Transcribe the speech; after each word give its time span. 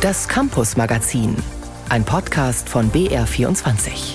Das 0.00 0.26
Campus 0.26 0.78
Magazin, 0.78 1.36
ein 1.90 2.02
Podcast 2.02 2.70
von 2.70 2.90
BR24. 2.90 4.14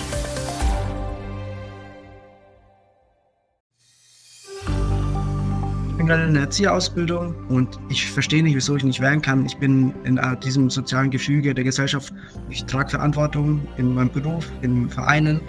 Ich 5.88 5.96
bin 5.96 6.06
gerade 6.08 6.24
in 6.24 6.34
der 6.34 6.42
Erzieherausbildung 6.42 7.36
und 7.46 7.78
ich 7.88 8.10
verstehe 8.10 8.42
nicht, 8.42 8.56
wieso 8.56 8.74
ich 8.74 8.82
nicht 8.82 9.00
wählen 9.00 9.22
kann. 9.22 9.46
Ich 9.46 9.56
bin 9.58 9.94
in 10.02 10.18
äh, 10.18 10.36
diesem 10.38 10.70
sozialen 10.70 11.12
Gefüge 11.12 11.54
der 11.54 11.62
Gesellschaft. 11.62 12.12
Ich 12.50 12.64
trage 12.64 12.90
Verantwortung 12.90 13.64
in 13.76 13.94
meinem 13.94 14.10
Beruf, 14.10 14.50
in 14.62 14.90
Vereinen. 14.90 15.40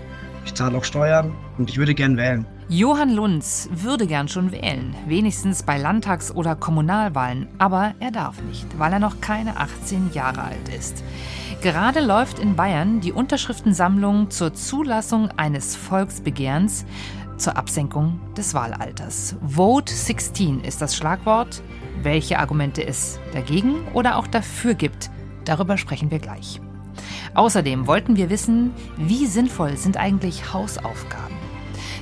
Ich 0.47 0.53
zahle 0.53 0.77
auch 0.77 0.85
Steuern 0.85 1.35
und 1.57 1.69
ich 1.69 1.77
würde 1.77 1.93
gern 1.93 2.15
wählen. 2.15 2.45
Johann 2.69 3.13
Lunz 3.13 3.67
würde 3.69 4.07
gern 4.07 4.29
schon 4.29 4.53
wählen, 4.53 4.95
wenigstens 5.05 5.61
bei 5.61 5.77
Landtags- 5.77 6.33
oder 6.33 6.55
Kommunalwahlen, 6.55 7.49
aber 7.57 7.95
er 7.99 8.11
darf 8.11 8.41
nicht, 8.43 8.65
weil 8.79 8.93
er 8.93 8.99
noch 8.99 9.19
keine 9.19 9.57
18 9.57 10.11
Jahre 10.13 10.43
alt 10.43 10.69
ist. 10.69 11.03
Gerade 11.61 11.99
läuft 11.99 12.39
in 12.39 12.55
Bayern 12.55 13.01
die 13.01 13.11
Unterschriftensammlung 13.11 14.29
zur 14.29 14.53
Zulassung 14.53 15.29
eines 15.35 15.75
Volksbegehrens 15.75 16.85
zur 17.35 17.57
Absenkung 17.57 18.17
des 18.37 18.53
Wahlalters. 18.53 19.35
Vote 19.45 19.93
16 19.93 20.61
ist 20.61 20.81
das 20.81 20.95
Schlagwort. 20.95 21.61
Welche 22.03 22.39
Argumente 22.39 22.87
es 22.87 23.19
dagegen 23.33 23.85
oder 23.93 24.15
auch 24.15 24.27
dafür 24.27 24.75
gibt, 24.75 25.11
darüber 25.43 25.77
sprechen 25.77 26.09
wir 26.09 26.19
gleich. 26.19 26.61
Außerdem 27.33 27.87
wollten 27.87 28.15
wir 28.15 28.29
wissen, 28.29 28.73
wie 28.97 29.25
sinnvoll 29.25 29.77
sind 29.77 29.97
eigentlich 29.97 30.53
Hausaufgaben? 30.53 31.35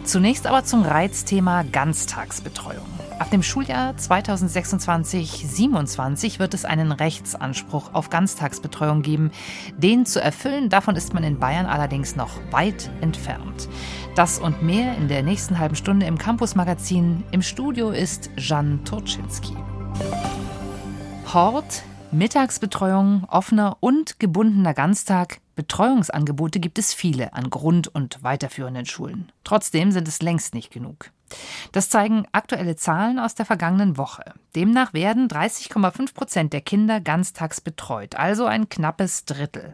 Zunächst 0.04 0.46
aber 0.46 0.64
zum 0.64 0.84
Reizthema 0.84 1.64
Ganztagsbetreuung. 1.64 2.86
Ab 3.18 3.32
dem 3.32 3.44
Schuljahr 3.44 3.94
2026-27 3.94 6.38
wird 6.38 6.54
es 6.54 6.66
einen 6.66 6.92
Rechtsanspruch 6.92 7.94
auf 7.94 8.10
Ganztagsbetreuung 8.10 9.04
geben. 9.04 9.32
Den 9.78 10.06
zu 10.06 10.22
erfüllen, 10.22 10.70
davon 10.70 10.98
ist 10.98 11.14
man 11.14 11.24
in 11.24 11.40
Bayern 11.40 11.66
allerdings 11.66 12.18
noch 12.18 12.32
weit 12.52 12.92
entfernt. 13.02 13.70
Das 14.16 14.38
und 14.38 14.64
mehr 14.64 14.98
in 14.98 15.08
der 15.08 15.24
nächsten 15.24 15.60
halben 15.60 15.76
Stunde 15.76 16.06
im 16.06 16.18
Campus 16.18 16.56
Magazin. 16.56 17.24
Im 17.32 17.42
Studio 17.42 17.90
ist 17.90 18.30
Jan 18.38 18.84
Turczynski. 18.84 19.56
Hort, 21.34 21.84
Mittagsbetreuung, 22.12 23.26
offener 23.26 23.78
und 23.82 24.20
gebundener 24.20 24.74
Ganztag. 24.74 25.40
Betreuungsangebote 25.56 26.60
gibt 26.60 26.78
es 26.80 26.94
viele 26.94 27.34
an 27.34 27.50
Grund- 27.50 27.88
und 27.88 28.24
weiterführenden 28.24 28.86
Schulen. 28.86 29.32
Trotzdem 29.44 29.92
sind 29.92 30.08
es 30.08 30.22
längst 30.22 30.54
nicht 30.54 30.72
genug. 30.72 31.12
Das 31.72 31.90
zeigen 31.90 32.26
aktuelle 32.32 32.76
Zahlen 32.76 33.20
aus 33.20 33.36
der 33.36 33.46
vergangenen 33.46 33.98
Woche. 33.98 34.24
Demnach 34.56 34.94
werden 34.94 35.28
30,5 35.28 36.14
Prozent 36.14 36.54
der 36.54 36.62
Kinder 36.62 37.02
ganztags 37.02 37.60
betreut, 37.62 38.16
also 38.16 38.46
ein 38.46 38.70
knappes 38.70 39.26
Drittel. 39.26 39.74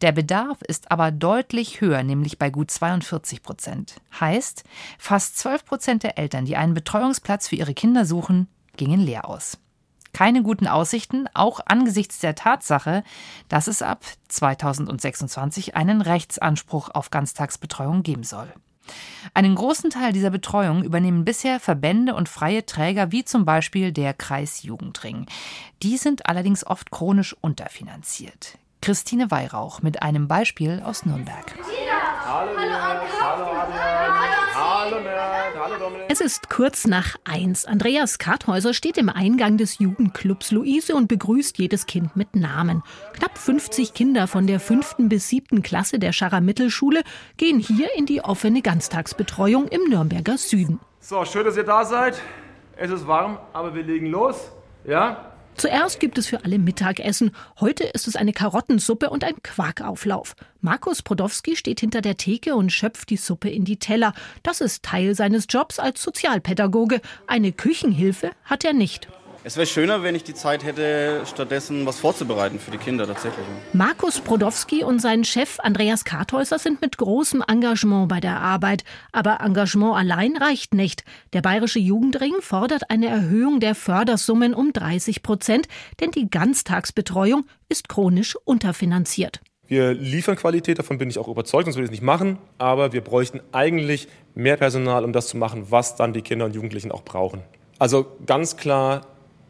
Der 0.00 0.12
Bedarf 0.12 0.62
ist 0.62 0.90
aber 0.90 1.10
deutlich 1.10 1.80
höher, 1.80 2.02
nämlich 2.02 2.38
bei 2.38 2.50
gut 2.50 2.70
42 2.70 3.42
Prozent. 3.42 4.00
Heißt, 4.18 4.64
fast 4.98 5.38
12 5.38 5.64
Prozent 5.64 6.02
der 6.02 6.18
Eltern, 6.18 6.46
die 6.46 6.56
einen 6.56 6.74
Betreuungsplatz 6.74 7.48
für 7.48 7.56
ihre 7.56 7.74
Kinder 7.74 8.04
suchen, 8.04 8.48
gingen 8.76 9.00
leer 9.00 9.28
aus 9.28 9.58
keine 10.18 10.42
guten 10.42 10.66
Aussichten, 10.66 11.28
auch 11.32 11.60
angesichts 11.66 12.18
der 12.18 12.34
Tatsache, 12.34 13.04
dass 13.48 13.68
es 13.68 13.82
ab 13.82 14.04
2026 14.26 15.76
einen 15.76 16.00
Rechtsanspruch 16.00 16.90
auf 16.92 17.10
Ganztagsbetreuung 17.10 18.02
geben 18.02 18.24
soll. 18.24 18.52
Einen 19.32 19.54
großen 19.54 19.90
Teil 19.90 20.12
dieser 20.12 20.30
Betreuung 20.30 20.82
übernehmen 20.82 21.24
bisher 21.24 21.60
Verbände 21.60 22.16
und 22.16 22.28
freie 22.28 22.66
Träger 22.66 23.12
wie 23.12 23.24
zum 23.24 23.44
Beispiel 23.44 23.92
der 23.92 24.12
Kreis 24.12 24.64
Jugendring. 24.64 25.26
Die 25.84 25.96
sind 25.96 26.26
allerdings 26.26 26.66
oft 26.66 26.90
chronisch 26.90 27.36
unterfinanziert. 27.40 28.58
Christine 28.82 29.30
Weihrauch 29.30 29.82
mit 29.82 30.02
einem 30.02 30.26
Beispiel 30.26 30.82
aus 30.84 31.06
Nürnberg. 31.06 31.54
Hallo, 32.26 32.50
hallo, 32.58 33.04
hallo, 34.80 34.98
es 36.08 36.20
ist 36.20 36.50
kurz 36.50 36.86
nach 36.86 37.16
eins. 37.24 37.64
Andreas 37.64 38.18
Karthäuser 38.18 38.74
steht 38.74 38.98
im 38.98 39.08
Eingang 39.08 39.56
des 39.56 39.78
Jugendclubs 39.78 40.50
Luise 40.50 40.94
und 40.94 41.08
begrüßt 41.08 41.58
jedes 41.58 41.86
Kind 41.86 42.16
mit 42.16 42.34
Namen. 42.34 42.82
Knapp 43.14 43.38
50 43.38 43.94
Kinder 43.94 44.26
von 44.26 44.46
der 44.46 44.60
fünften 44.60 45.08
bis 45.08 45.28
siebten 45.28 45.62
Klasse 45.62 45.98
der 45.98 46.12
Scharrer 46.12 46.40
Mittelschule 46.40 47.02
gehen 47.36 47.58
hier 47.58 47.88
in 47.96 48.06
die 48.06 48.22
offene 48.22 48.62
Ganztagsbetreuung 48.62 49.68
im 49.68 49.88
Nürnberger 49.88 50.38
Süden. 50.38 50.80
So, 51.00 51.24
schön, 51.24 51.44
dass 51.44 51.56
ihr 51.56 51.64
da 51.64 51.84
seid. 51.84 52.20
Es 52.76 52.90
ist 52.90 53.06
warm, 53.06 53.38
aber 53.52 53.74
wir 53.74 53.82
legen 53.82 54.06
los. 54.06 54.52
Ja? 54.84 55.27
Zuerst 55.58 55.98
gibt 55.98 56.18
es 56.18 56.28
für 56.28 56.44
alle 56.44 56.56
Mittagessen. 56.60 57.32
Heute 57.58 57.82
ist 57.82 58.06
es 58.06 58.14
eine 58.14 58.32
Karottensuppe 58.32 59.10
und 59.10 59.24
ein 59.24 59.42
Quarkauflauf. 59.42 60.36
Markus 60.60 61.02
Podowski 61.02 61.56
steht 61.56 61.80
hinter 61.80 62.00
der 62.00 62.16
Theke 62.16 62.54
und 62.54 62.70
schöpft 62.70 63.10
die 63.10 63.16
Suppe 63.16 63.50
in 63.50 63.64
die 63.64 63.76
Teller. 63.76 64.14
Das 64.44 64.60
ist 64.60 64.84
Teil 64.84 65.16
seines 65.16 65.46
Jobs 65.48 65.80
als 65.80 66.00
Sozialpädagoge. 66.00 67.00
Eine 67.26 67.50
Küchenhilfe 67.50 68.30
hat 68.44 68.64
er 68.64 68.72
nicht. 68.72 69.08
Es 69.48 69.56
wäre 69.56 69.66
schöner, 69.66 70.02
wenn 70.02 70.14
ich 70.14 70.24
die 70.24 70.34
Zeit 70.34 70.62
hätte, 70.62 71.22
stattdessen 71.24 71.86
was 71.86 71.98
vorzubereiten 71.98 72.58
für 72.58 72.70
die 72.70 72.76
Kinder 72.76 73.06
tatsächlich. 73.06 73.46
Markus 73.72 74.20
Brodowski 74.20 74.84
und 74.84 75.00
sein 75.00 75.24
Chef 75.24 75.58
Andreas 75.60 76.04
Karthäuser 76.04 76.58
sind 76.58 76.82
mit 76.82 76.98
großem 76.98 77.42
Engagement 77.48 78.08
bei 78.08 78.20
der 78.20 78.42
Arbeit. 78.42 78.84
Aber 79.10 79.40
Engagement 79.40 79.96
allein 79.96 80.36
reicht 80.36 80.74
nicht. 80.74 81.02
Der 81.32 81.40
Bayerische 81.40 81.78
Jugendring 81.78 82.34
fordert 82.42 82.90
eine 82.90 83.06
Erhöhung 83.06 83.58
der 83.58 83.74
Fördersummen 83.74 84.52
um 84.52 84.74
30 84.74 85.22
Prozent, 85.22 85.66
denn 85.98 86.10
die 86.10 86.28
Ganztagsbetreuung 86.28 87.46
ist 87.70 87.88
chronisch 87.88 88.36
unterfinanziert. 88.44 89.40
Wir 89.66 89.94
liefern 89.94 90.36
Qualität, 90.36 90.78
davon 90.78 90.98
bin 90.98 91.08
ich 91.08 91.18
auch 91.18 91.28
überzeugt, 91.28 91.64
sonst 91.64 91.76
würde 91.76 91.84
ich 91.84 91.92
es 91.92 91.92
nicht 91.92 92.04
machen. 92.04 92.36
Aber 92.58 92.92
wir 92.92 93.00
bräuchten 93.00 93.40
eigentlich 93.52 94.08
mehr 94.34 94.58
Personal, 94.58 95.06
um 95.06 95.14
das 95.14 95.26
zu 95.26 95.38
machen, 95.38 95.70
was 95.70 95.96
dann 95.96 96.12
die 96.12 96.20
Kinder 96.20 96.44
und 96.44 96.54
Jugendlichen 96.54 96.92
auch 96.92 97.02
brauchen. 97.02 97.40
Also 97.78 98.18
ganz 98.26 98.58
klar 98.58 99.06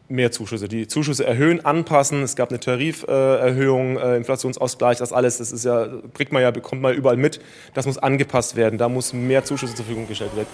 mehr 0.09 0.31
Zuschüsse. 0.31 0.67
Die 0.67 0.87
Zuschüsse 0.87 1.25
erhöhen, 1.25 1.63
anpassen. 1.63 2.23
Es 2.23 2.35
gab 2.35 2.49
eine 2.49 2.59
Tariferhöhung, 2.59 3.97
äh, 3.97 4.17
Inflationsausgleich, 4.17 4.97
das 4.97 5.13
alles, 5.13 5.37
das 5.37 5.51
ist 5.51 5.65
ja, 5.65 5.87
kriegt 6.13 6.31
man 6.31 6.41
ja, 6.41 6.51
bekommt 6.51 6.81
man 6.81 6.93
überall 6.93 7.17
mit. 7.17 7.39
Das 7.73 7.85
muss 7.85 7.97
angepasst 7.97 8.55
werden. 8.55 8.77
Da 8.77 8.89
muss 8.89 9.13
mehr 9.13 9.43
Zuschüsse 9.43 9.75
zur 9.75 9.85
Verfügung 9.85 10.07
gestellt 10.07 10.35
werden. 10.35 10.47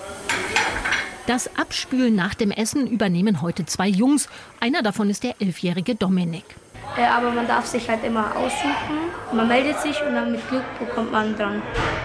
Das 1.27 1.49
Abspülen 1.57 2.15
nach 2.15 2.35
dem 2.35 2.51
Essen 2.51 2.85
übernehmen 2.85 3.41
heute 3.41 3.65
zwei 3.65 3.87
Jungs. 3.87 4.29
Einer 4.59 4.83
davon 4.83 5.09
ist 5.09 5.23
der 5.23 5.33
elfjährige 5.39 5.95
Dominik. 5.95 6.43
Äh, 6.97 7.05
aber 7.05 7.31
man 7.31 7.47
darf 7.47 7.65
sich 7.65 7.89
halt 7.89 8.03
immer 8.03 8.35
aussuchen. 8.35 8.97
Man 9.33 9.47
meldet 9.47 9.79
sich 9.79 9.99
und 10.01 10.13
dann 10.13 10.33
mit 10.33 10.47
Glück 10.49 10.63
bekommt 10.79 11.11
man 11.11 11.35
dran. 11.35 11.61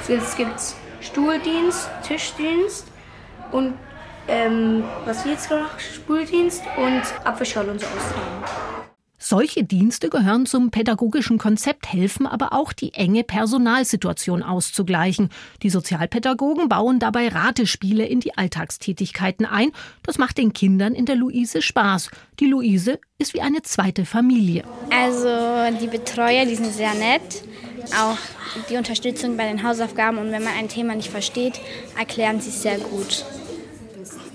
Jetzt 0.09 0.37
gibt 0.37 0.57
es 0.57 0.75
Stuhldienst, 1.01 1.91
Tischdienst 2.03 2.87
und 3.53 3.75
ähm, 4.31 4.85
was 5.05 5.25
wir 5.25 5.33
jetzt 5.33 5.49
gemacht 5.49 5.81
Spüldienst 5.81 6.63
und 6.77 7.03
Apfelschorle 7.27 7.73
und 7.73 7.81
so 7.81 7.87
austragen. 7.87 8.81
Solche 9.23 9.65
Dienste 9.65 10.09
gehören 10.09 10.47
zum 10.47 10.71
pädagogischen 10.71 11.37
Konzept, 11.37 11.93
helfen 11.93 12.27
aber 12.27 12.55
auch, 12.55 12.73
die 12.73 12.95
enge 12.95 13.23
Personalsituation 13.23 14.43
auszugleichen. 14.43 15.29
Die 15.63 15.69
Sozialpädagogen 15.69 16.71
bauen 16.71 16.99
dabei 16.99 17.29
Ratespiele 17.29 18.07
in 18.07 18.21
die 18.21 18.39
Alltagstätigkeiten 18.39 19.45
ein. 19.45 19.73
Das 20.05 20.17
macht 20.17 20.39
den 20.39 20.55
Kindern 20.55 20.95
in 20.95 21.05
der 21.05 21.17
Luise 21.17 21.61
Spaß. 21.61 22.11
Die 22.41 22.47
Luise 22.47 22.99
ist 23.19 23.35
wie 23.35 23.43
eine 23.43 23.61
zweite 23.61 24.07
Familie. 24.07 24.65
Also 24.91 25.29
die 25.79 25.89
Betreuer, 25.89 26.47
die 26.47 26.55
sind 26.55 26.73
sehr 26.73 26.95
nett. 26.95 27.45
Auch 28.01 28.17
die 28.71 28.77
Unterstützung 28.79 29.37
bei 29.37 29.47
den 29.47 29.63
Hausaufgaben 29.63 30.17
und 30.17 30.33
wenn 30.33 30.45
man 30.45 30.55
ein 30.55 30.69
Thema 30.69 30.95
nicht 30.95 31.11
versteht, 31.11 31.61
erklären 31.99 32.41
sie 32.41 32.49
es 32.49 32.63
sehr 32.63 32.79
gut 32.79 33.27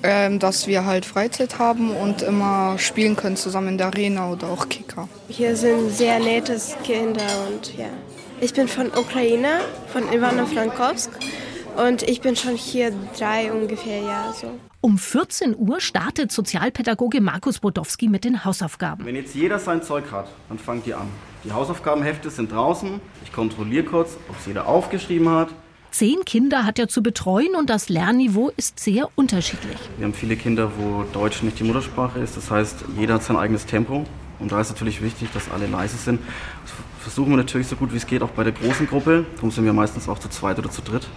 ähm, 0.05 0.39
dass 0.39 0.67
wir 0.67 0.85
halt 0.85 1.05
Freizeit 1.05 1.57
haben 1.57 1.89
und 1.89 2.21
immer 2.21 2.77
spielen 2.77 3.15
können 3.15 3.35
zusammen 3.35 3.69
in 3.69 3.77
der 3.77 3.87
Arena 3.87 4.31
oder 4.31 4.49
auch 4.49 4.69
Kicker. 4.69 5.09
Hier 5.27 5.55
sind 5.55 5.89
sehr 5.89 6.19
nette 6.19 6.59
Kinder 6.83 7.25
und 7.47 7.75
ja. 7.75 7.89
Ich 8.39 8.53
bin 8.53 8.67
von 8.67 8.87
Ukraine, 8.87 9.61
von 9.91 10.03
Ivano-Frankowsk 10.11 11.09
und 11.77 12.03
ich 12.03 12.21
bin 12.21 12.35
schon 12.35 12.55
hier 12.55 12.91
drei 13.17 13.51
ungefähr 13.51 14.01
Jahre 14.01 14.33
so. 14.33 14.51
Um 14.81 14.99
14 14.99 15.55
Uhr 15.57 15.81
startet 15.81 16.31
Sozialpädagoge 16.31 17.19
Markus 17.19 17.57
Bodowski 17.59 18.07
mit 18.07 18.23
den 18.23 18.45
Hausaufgaben. 18.45 19.03
Wenn 19.05 19.15
jetzt 19.15 19.33
jeder 19.33 19.57
sein 19.57 19.81
Zeug 19.81 20.11
hat, 20.11 20.27
dann 20.47 20.59
fangt 20.59 20.85
ihr 20.85 20.99
an. 20.99 21.07
Die 21.43 21.51
Hausaufgabenhefte 21.51 22.29
sind 22.29 22.51
draußen. 22.51 23.01
Ich 23.23 23.33
kontrolliere 23.33 23.85
kurz, 23.85 24.17
ob 24.29 24.37
es 24.39 24.45
jeder 24.45 24.67
aufgeschrieben 24.67 25.29
hat. 25.29 25.49
Zehn 25.97 26.25
Kinder 26.25 26.65
hat 26.65 26.77
er 26.77 26.89
zu 26.89 27.01
betreuen 27.01 27.55
und 27.55 27.69
das 27.69 27.87
Lernniveau 27.87 28.51
ist 28.57 28.81
sehr 28.81 29.07
unterschiedlich. 29.15 29.77
Wir 29.95 30.05
haben 30.05 30.13
viele 30.13 30.35
Kinder, 30.35 30.69
wo 30.77 31.05
Deutsch 31.13 31.41
nicht 31.41 31.57
die 31.57 31.63
Muttersprache 31.63 32.19
ist. 32.19 32.35
Das 32.35 32.51
heißt, 32.51 32.83
jeder 32.99 33.13
hat 33.13 33.23
sein 33.23 33.37
eigenes 33.37 33.65
Tempo. 33.65 34.05
Und 34.39 34.51
da 34.51 34.59
ist 34.59 34.69
natürlich 34.71 35.01
wichtig, 35.01 35.29
dass 35.33 35.49
alle 35.49 35.67
leise 35.67 35.95
sind. 35.95 36.19
Das 36.65 36.73
versuchen 36.99 37.29
wir 37.29 37.37
natürlich 37.37 37.67
so 37.67 37.77
gut 37.77 37.93
wie 37.93 37.95
es 37.95 38.05
geht, 38.07 38.23
auch 38.23 38.31
bei 38.31 38.43
der 38.43 38.51
großen 38.51 38.87
Gruppe. 38.87 39.25
Darum 39.35 39.51
sind 39.51 39.63
wir 39.63 39.71
meistens 39.71 40.09
auch 40.09 40.19
zu 40.19 40.27
zweit 40.27 40.59
oder 40.59 40.69
zu 40.69 40.81
dritt. 40.81 41.07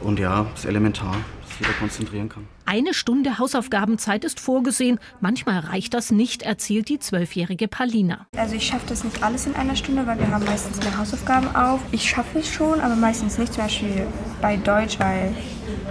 Und 0.00 0.18
ja, 0.18 0.46
es 0.54 0.60
ist 0.60 0.66
elementar, 0.66 1.16
dass 1.42 1.58
jeder 1.58 1.72
konzentrieren 1.72 2.28
kann. 2.28 2.46
Eine 2.66 2.94
Stunde 2.94 3.38
Hausaufgabenzeit 3.38 4.24
ist 4.24 4.40
vorgesehen. 4.40 5.00
Manchmal 5.20 5.58
reicht 5.60 5.94
das 5.94 6.10
nicht, 6.10 6.42
erzählt 6.42 6.88
die 6.88 6.98
zwölfjährige 6.98 7.66
Palina. 7.66 8.26
Also 8.36 8.54
ich 8.54 8.66
schaffe 8.66 8.86
das 8.88 9.04
nicht 9.04 9.22
alles 9.22 9.46
in 9.46 9.54
einer 9.54 9.74
Stunde, 9.74 10.06
weil 10.06 10.18
wir 10.18 10.30
haben 10.30 10.44
meistens 10.44 10.78
mehr 10.78 10.96
Hausaufgaben 10.96 11.54
auf. 11.56 11.80
Ich 11.92 12.08
schaffe 12.08 12.38
es 12.38 12.48
schon, 12.48 12.80
aber 12.80 12.94
meistens 12.94 13.38
nicht. 13.38 13.54
Zum 13.54 13.64
Beispiel 13.64 14.06
bei 14.40 14.56
Deutsch, 14.56 15.00
weil 15.00 15.34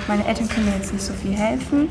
meine 0.07 0.25
Eltern 0.25 0.47
können 0.47 0.67
mir 0.67 0.75
jetzt 0.75 0.93
nicht 0.93 1.03
so 1.03 1.13
viel 1.13 1.33
helfen. 1.33 1.89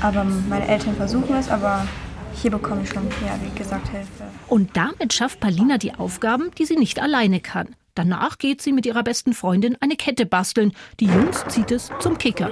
Aber 0.00 0.24
meine 0.24 0.66
Eltern 0.66 0.96
versuchen 0.96 1.36
es, 1.36 1.48
aber 1.48 1.86
hier 2.34 2.50
bekomme 2.50 2.82
ich 2.82 2.88
schon, 2.88 3.04
ja, 3.24 3.38
wie 3.40 3.56
gesagt, 3.56 3.88
Hilfe. 3.88 4.24
Und 4.48 4.76
damit 4.76 5.12
schafft 5.12 5.38
Palina 5.38 5.78
die 5.78 5.94
Aufgaben, 5.94 6.50
die 6.58 6.64
sie 6.64 6.76
nicht 6.76 7.00
alleine 7.00 7.40
kann. 7.40 7.76
Danach 7.94 8.38
geht 8.38 8.62
sie 8.62 8.72
mit 8.72 8.86
ihrer 8.86 9.02
besten 9.02 9.34
Freundin 9.34 9.76
eine 9.80 9.96
Kette 9.96 10.24
basteln. 10.24 10.72
Die 10.98 11.06
Jungs 11.06 11.44
zieht 11.48 11.70
es 11.70 11.90
zum 12.00 12.16
Kicker. 12.16 12.50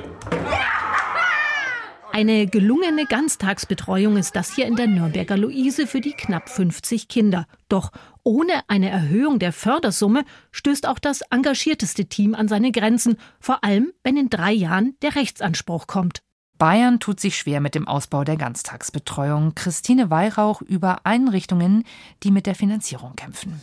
Eine 2.13 2.47
gelungene 2.49 3.07
Ganztagsbetreuung 3.07 4.17
ist 4.17 4.35
das 4.35 4.55
hier 4.55 4.67
in 4.67 4.77
der 4.77 4.89
Nürnberger 4.89 5.37
Luise 5.37 5.87
für 5.87 6.01
die 6.01 6.13
knapp 6.13 6.51
50 6.51 7.09
Kinder. 7.09 7.47
Doch 7.69 7.93
ohne 8.25 8.69
eine 8.69 8.91
Erhöhung 8.91 9.39
der 9.39 9.53
Fördersumme 9.53 10.25
stößt 10.51 10.87
auch 10.87 10.99
das 10.99 11.23
engagierteste 11.31 12.07
Team 12.07 12.35
an 12.35 12.49
seine 12.49 12.73
Grenzen, 12.73 13.17
vor 13.39 13.63
allem 13.65 13.93
wenn 14.03 14.17
in 14.17 14.29
drei 14.29 14.53
Jahren 14.53 14.97
der 15.03 15.15
Rechtsanspruch 15.15 15.87
kommt. 15.87 16.21
Bayern 16.59 17.01
tut 17.01 17.21
sich 17.21 17.39
schwer 17.39 17.61
mit 17.61 17.75
dem 17.75 17.89
Ausbau 17.89 18.25
der 18.25 18.37
Ganztagsbetreuung. 18.37 19.55
Christine 19.55 20.11
Weihrauch 20.11 20.61
über 20.61 20.99
Einrichtungen, 21.05 21.85
die 22.23 22.31
mit 22.31 22.45
der 22.45 22.55
Finanzierung 22.55 23.17
kämpfen. 23.17 23.61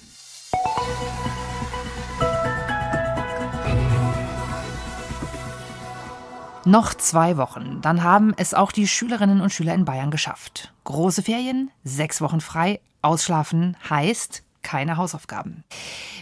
Noch 6.68 6.94
zwei 6.94 7.38
Wochen, 7.38 7.80
dann 7.82 8.04
haben 8.04 8.34
es 8.36 8.54
auch 8.54 8.74
die 8.74 8.90
Schülerinnen 8.90 9.40
und 9.40 9.54
Schüler 9.54 9.74
in 9.74 9.86
Bayern 9.86 10.12
geschafft. 10.12 10.74
Große 10.84 11.24
Ferien, 11.24 11.72
sechs 11.86 12.20
Wochen 12.20 12.42
frei, 12.42 12.82
ausschlafen 13.02 13.78
heißt 13.90 14.44
keine 14.64 14.98
Hausaufgaben. 14.98 15.64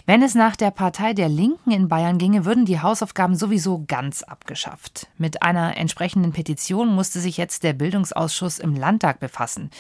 Wenn 0.06 0.22
es 0.22 0.36
nach 0.36 0.56
der 0.56 0.70
Partei 0.70 1.14
der 1.14 1.30
Linken 1.30 1.72
in 1.72 1.88
Bayern 1.88 2.20
ginge, 2.20 2.46
würden 2.46 2.66
die 2.66 2.80
Hausaufgaben 2.80 3.36
sowieso 3.36 3.86
ganz 3.88 4.22
abgeschafft. 4.22 5.08
Mit 5.18 5.42
einer 5.42 5.78
entsprechenden 5.78 6.32
Petition 6.32 6.94
musste 6.94 7.20
sich 7.20 7.38
jetzt 7.38 7.64
der 7.64 7.74
Bildungsausschuss 7.74 8.60
im 8.60 8.76
Landtag 8.76 9.20
befassen. 9.20 9.72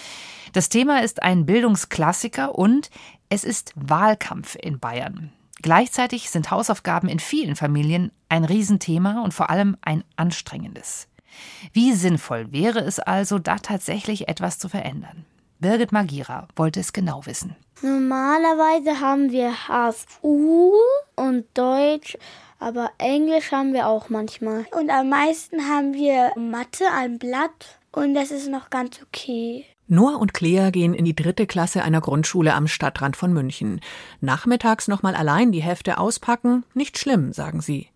Das 0.54 0.70
Thema 0.70 1.04
ist 1.04 1.22
ein 1.22 1.46
Bildungsklassiker 1.46 2.56
und 2.56 2.90
es 3.30 3.44
ist 3.44 3.72
Wahlkampf 3.76 4.58
in 4.60 4.80
Bayern. 4.80 5.32
Gleichzeitig 5.62 6.30
sind 6.30 6.52
Hausaufgaben 6.52 7.08
in 7.08 7.20
vielen 7.20 7.56
Familien 7.56 8.12
ein 8.30 8.46
Riesenthema 8.46 9.24
und 9.24 9.34
vor 9.34 9.50
allem 9.50 9.78
ein 9.82 10.04
anstrengendes. 10.16 11.08
Wie 11.74 11.94
sinnvoll 11.94 12.52
wäre 12.52 12.80
es 12.80 13.00
also, 13.00 13.40
da 13.40 13.58
tatsächlich 13.58 14.28
etwas 14.28 14.60
zu 14.60 14.70
verändern? 14.70 15.26
Birgit 15.60 15.92
Magira 15.92 16.48
wollte 16.56 16.80
es 16.80 16.94
genau 16.94 17.26
wissen. 17.26 17.56
Normalerweise 17.82 19.00
haben 19.00 19.32
wir 19.32 19.68
HSU 19.68 20.74
und 21.16 21.46
Deutsch, 21.54 22.18
aber 22.60 22.92
Englisch 22.98 23.52
haben 23.52 23.74
wir 23.74 23.88
auch 23.88 24.10
manchmal. 24.10 24.66
Und 24.78 24.90
am 24.90 25.10
meisten 25.10 25.70
haben 25.70 25.94
wir 25.94 26.32
Mathe, 26.38 26.86
ein 26.94 27.20
Blatt 27.20 27.80
und 27.92 28.14
das 28.14 28.32
ist 28.32 28.50
noch 28.50 28.70
ganz 28.70 29.02
okay. 29.02 29.66
Noah 29.88 30.20
und 30.20 30.34
Clea 30.34 30.72
gehen 30.72 30.96
in 30.96 31.06
die 31.06 31.16
dritte 31.16 31.46
Klasse 31.46 31.84
einer 31.84 32.02
Grundschule 32.02 32.56
am 32.56 32.68
Stadtrand 32.68 33.16
von 33.16 33.32
München. 33.34 33.82
Nachmittags 34.20 34.88
nochmal 34.88 35.14
allein 35.14 35.52
die 35.52 35.62
Hefte 35.62 36.00
auspacken, 36.00 36.64
nicht 36.74 36.98
schlimm, 36.98 37.34
sagen 37.34 37.62
sie. 37.62 37.90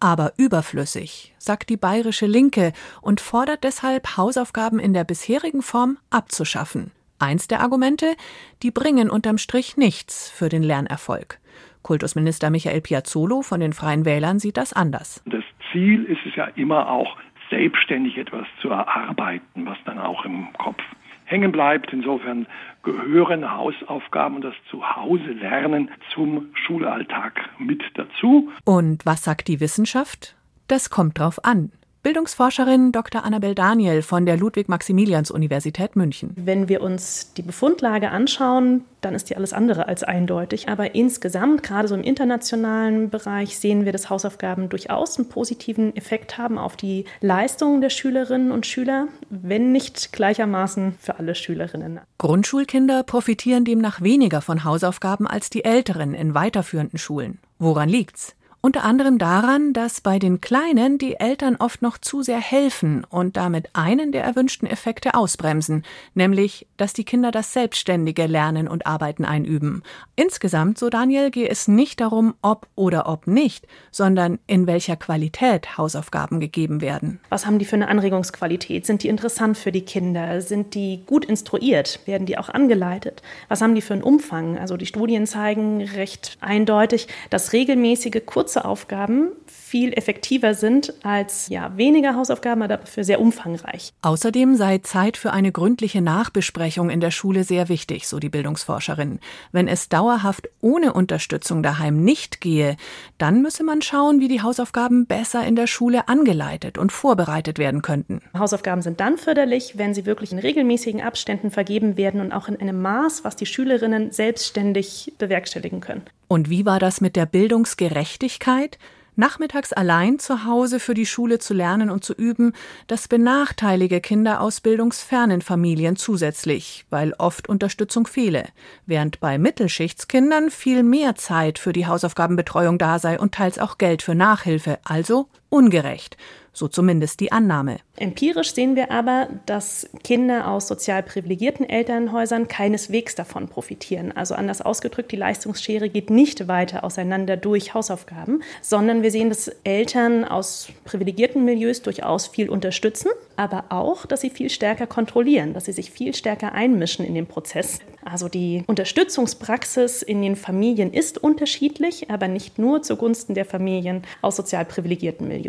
Aber 0.00 0.32
überflüssig, 0.38 1.34
sagt 1.38 1.68
die 1.68 1.76
bayerische 1.76 2.26
Linke 2.26 2.72
und 3.02 3.20
fordert 3.20 3.62
deshalb, 3.62 4.16
Hausaufgaben 4.16 4.78
in 4.78 4.94
der 4.94 5.04
bisherigen 5.04 5.60
Form 5.60 5.98
abzuschaffen. 6.08 6.92
Eins 7.18 7.46
der 7.46 7.60
Argumente, 7.60 8.16
die 8.62 8.70
bringen 8.70 9.10
unterm 9.10 9.38
Strich 9.38 9.76
nichts 9.76 10.30
für 10.30 10.48
den 10.48 10.62
Lernerfolg. 10.62 11.40
Kultusminister 11.82 12.48
Michael 12.48 12.80
Piazzolo 12.80 13.42
von 13.42 13.60
den 13.60 13.74
Freien 13.74 14.06
Wählern 14.06 14.38
sieht 14.38 14.56
das 14.56 14.72
anders. 14.72 15.22
Das 15.26 15.44
Ziel 15.70 16.04
ist 16.04 16.24
es 16.26 16.34
ja 16.36 16.46
immer 16.56 16.90
auch, 16.90 17.18
selbstständig 17.50 18.16
etwas 18.16 18.46
zu 18.62 18.70
erarbeiten, 18.70 19.66
was 19.66 19.76
dann 19.84 19.98
auch 19.98 20.24
im 20.24 20.50
Kopf 20.54 20.82
hängen 21.24 21.52
bleibt. 21.52 21.92
Insofern 21.92 22.46
gehören 22.82 23.50
Hausaufgaben 23.50 24.36
und 24.36 24.42
das 24.42 24.54
Zuhause 24.70 25.32
lernen 25.32 25.90
zum 26.14 26.48
Schulalltag 26.54 27.40
mit 27.58 27.82
dazu. 27.94 28.50
Und 28.64 29.04
was 29.06 29.24
sagt 29.24 29.48
die 29.48 29.60
Wissenschaft? 29.60 30.36
Das 30.68 30.90
kommt 30.90 31.18
drauf 31.18 31.44
an. 31.44 31.72
Bildungsforscherin 32.04 32.92
Dr. 32.92 33.24
Annabel 33.24 33.54
Daniel 33.54 34.02
von 34.02 34.26
der 34.26 34.36
Ludwig-Maximilians-Universität 34.36 35.96
München. 35.96 36.32
Wenn 36.36 36.68
wir 36.68 36.82
uns 36.82 37.32
die 37.32 37.40
Befundlage 37.40 38.10
anschauen, 38.10 38.84
dann 39.00 39.14
ist 39.14 39.30
die 39.30 39.36
alles 39.38 39.54
andere 39.54 39.88
als 39.88 40.02
eindeutig. 40.02 40.68
Aber 40.68 40.94
insgesamt, 40.94 41.62
gerade 41.62 41.88
so 41.88 41.94
im 41.94 42.02
internationalen 42.02 43.08
Bereich, 43.08 43.58
sehen 43.58 43.86
wir, 43.86 43.92
dass 43.92 44.10
Hausaufgaben 44.10 44.68
durchaus 44.68 45.16
einen 45.18 45.30
positiven 45.30 45.96
Effekt 45.96 46.36
haben 46.36 46.58
auf 46.58 46.76
die 46.76 47.06
Leistungen 47.22 47.80
der 47.80 47.88
Schülerinnen 47.88 48.52
und 48.52 48.66
Schüler, 48.66 49.08
wenn 49.30 49.72
nicht 49.72 50.12
gleichermaßen 50.12 50.96
für 51.00 51.18
alle 51.18 51.34
Schülerinnen. 51.34 52.00
Grundschulkinder 52.18 53.02
profitieren 53.04 53.64
demnach 53.64 54.02
weniger 54.02 54.42
von 54.42 54.64
Hausaufgaben 54.64 55.26
als 55.26 55.48
die 55.48 55.64
Älteren 55.64 56.12
in 56.12 56.34
weiterführenden 56.34 56.98
Schulen. 56.98 57.38
Woran 57.58 57.88
liegt's? 57.88 58.36
Unter 58.64 58.84
anderem 58.84 59.18
daran, 59.18 59.74
dass 59.74 60.00
bei 60.00 60.18
den 60.18 60.40
Kleinen 60.40 60.96
die 60.96 61.20
Eltern 61.20 61.56
oft 61.56 61.82
noch 61.82 61.98
zu 61.98 62.22
sehr 62.22 62.38
helfen 62.38 63.04
und 63.10 63.36
damit 63.36 63.68
einen 63.74 64.10
der 64.10 64.24
erwünschten 64.24 64.66
Effekte 64.66 65.12
ausbremsen, 65.12 65.82
nämlich, 66.14 66.66
dass 66.78 66.94
die 66.94 67.04
Kinder 67.04 67.30
das 67.30 67.52
selbstständige 67.52 68.24
Lernen 68.24 68.66
und 68.66 68.86
Arbeiten 68.86 69.26
einüben. 69.26 69.82
Insgesamt, 70.16 70.78
so 70.78 70.88
Daniel, 70.88 71.30
gehe 71.30 71.46
es 71.46 71.68
nicht 71.68 72.00
darum, 72.00 72.36
ob 72.40 72.66
oder 72.74 73.06
ob 73.06 73.26
nicht, 73.26 73.66
sondern 73.90 74.38
in 74.46 74.66
welcher 74.66 74.96
Qualität 74.96 75.76
Hausaufgaben 75.76 76.40
gegeben 76.40 76.80
werden. 76.80 77.20
Was 77.28 77.44
haben 77.44 77.58
die 77.58 77.66
für 77.66 77.76
eine 77.76 77.88
Anregungsqualität? 77.88 78.86
Sind 78.86 79.02
die 79.02 79.08
interessant 79.08 79.58
für 79.58 79.72
die 79.72 79.84
Kinder? 79.84 80.40
Sind 80.40 80.74
die 80.74 81.02
gut 81.04 81.26
instruiert? 81.26 82.00
Werden 82.06 82.26
die 82.26 82.38
auch 82.38 82.48
angeleitet? 82.48 83.20
Was 83.48 83.60
haben 83.60 83.74
die 83.74 83.82
für 83.82 83.92
einen 83.92 84.02
Umfang? 84.02 84.56
Also 84.56 84.78
die 84.78 84.86
Studien 84.86 85.26
zeigen 85.26 85.82
recht 85.82 86.38
eindeutig, 86.40 87.08
dass 87.28 87.52
regelmäßige 87.52 88.22
kurze 88.24 88.53
kurze 88.54 88.64
Aufgaben 88.64 89.32
viel 89.74 89.92
effektiver 89.92 90.54
sind 90.54 90.94
als 91.02 91.48
ja, 91.48 91.76
weniger 91.76 92.14
Hausaufgaben, 92.14 92.62
aber 92.62 92.76
dafür 92.76 93.02
sehr 93.02 93.20
umfangreich. 93.20 93.92
Außerdem 94.02 94.54
sei 94.54 94.78
Zeit 94.78 95.16
für 95.16 95.32
eine 95.32 95.50
gründliche 95.50 96.00
Nachbesprechung 96.00 96.90
in 96.90 97.00
der 97.00 97.10
Schule 97.10 97.42
sehr 97.42 97.68
wichtig, 97.68 98.06
so 98.06 98.20
die 98.20 98.28
Bildungsforscherin. 98.28 99.18
Wenn 99.50 99.66
es 99.66 99.88
dauerhaft 99.88 100.48
ohne 100.60 100.92
Unterstützung 100.92 101.64
daheim 101.64 102.04
nicht 102.04 102.40
gehe, 102.40 102.76
dann 103.18 103.42
müsse 103.42 103.64
man 103.64 103.82
schauen, 103.82 104.20
wie 104.20 104.28
die 104.28 104.42
Hausaufgaben 104.42 105.06
besser 105.06 105.44
in 105.44 105.56
der 105.56 105.66
Schule 105.66 106.06
angeleitet 106.06 106.78
und 106.78 106.92
vorbereitet 106.92 107.58
werden 107.58 107.82
könnten. 107.82 108.20
Hausaufgaben 108.38 108.80
sind 108.80 109.00
dann 109.00 109.18
förderlich, 109.18 109.76
wenn 109.76 109.92
sie 109.92 110.06
wirklich 110.06 110.30
in 110.30 110.38
regelmäßigen 110.38 111.00
Abständen 111.00 111.50
vergeben 111.50 111.96
werden 111.96 112.20
und 112.20 112.30
auch 112.30 112.46
in 112.46 112.60
einem 112.60 112.80
Maß, 112.80 113.24
was 113.24 113.34
die 113.34 113.46
Schülerinnen 113.46 114.12
selbstständig 114.12 115.14
bewerkstelligen 115.18 115.80
können. 115.80 116.02
Und 116.28 116.48
wie 116.48 116.64
war 116.64 116.78
das 116.78 117.00
mit 117.00 117.16
der 117.16 117.26
Bildungsgerechtigkeit? 117.26 118.78
Nachmittags 119.16 119.72
allein 119.72 120.18
zu 120.18 120.44
Hause 120.44 120.80
für 120.80 120.94
die 120.94 121.06
Schule 121.06 121.38
zu 121.38 121.54
lernen 121.54 121.90
und 121.90 122.04
zu 122.04 122.14
üben, 122.14 122.52
das 122.88 123.06
benachteilige 123.06 124.00
Kinder 124.00 124.40
aus 124.40 124.60
bildungsfernen 124.60 125.40
Familien 125.40 125.96
zusätzlich, 125.96 126.84
weil 126.90 127.12
oft 127.18 127.48
Unterstützung 127.48 128.06
fehle, 128.06 128.48
während 128.86 129.20
bei 129.20 129.38
Mittelschichtskindern 129.38 130.50
viel 130.50 130.82
mehr 130.82 131.14
Zeit 131.14 131.58
für 131.58 131.72
die 131.72 131.86
Hausaufgabenbetreuung 131.86 132.78
da 132.78 132.98
sei 132.98 133.18
und 133.18 133.34
teils 133.34 133.58
auch 133.58 133.78
Geld 133.78 134.02
für 134.02 134.14
Nachhilfe, 134.14 134.78
also 134.84 135.28
ungerecht 135.54 136.16
so 136.54 136.68
zumindest 136.68 137.20
die 137.20 137.32
Annahme. 137.32 137.78
Empirisch 137.96 138.54
sehen 138.54 138.76
wir 138.76 138.90
aber, 138.90 139.28
dass 139.46 139.88
Kinder 140.02 140.48
aus 140.48 140.68
sozial 140.68 141.02
privilegierten 141.02 141.68
Elternhäusern 141.68 142.48
keineswegs 142.48 143.14
davon 143.14 143.48
profitieren. 143.48 144.12
Also 144.12 144.34
anders 144.34 144.62
ausgedrückt, 144.62 145.12
die 145.12 145.16
Leistungsschere 145.16 145.88
geht 145.88 146.10
nicht 146.10 146.48
weiter 146.48 146.84
auseinander 146.84 147.36
durch 147.36 147.74
Hausaufgaben, 147.74 148.42
sondern 148.62 149.02
wir 149.02 149.10
sehen, 149.10 149.28
dass 149.28 149.48
Eltern 149.64 150.24
aus 150.24 150.68
privilegierten 150.84 151.44
Milieus 151.44 151.82
durchaus 151.82 152.26
viel 152.26 152.48
unterstützen, 152.48 153.10
aber 153.36 153.64
auch, 153.70 154.06
dass 154.06 154.20
sie 154.20 154.30
viel 154.30 154.50
stärker 154.50 154.86
kontrollieren, 154.86 155.54
dass 155.54 155.66
sie 155.66 155.72
sich 155.72 155.90
viel 155.90 156.14
stärker 156.14 156.52
einmischen 156.52 157.04
in 157.04 157.14
den 157.14 157.26
Prozess. 157.26 157.80
Also 158.04 158.28
die 158.28 158.62
Unterstützungspraxis 158.66 160.02
in 160.02 160.22
den 160.22 160.36
Familien 160.36 160.92
ist 160.92 161.18
unterschiedlich, 161.18 162.10
aber 162.10 162.28
nicht 162.28 162.58
nur 162.58 162.82
zugunsten 162.82 163.34
der 163.34 163.44
Familien 163.44 164.02
aus 164.20 164.36
sozial 164.36 164.64
privilegierten 164.64 165.26
Milieus. 165.26 165.43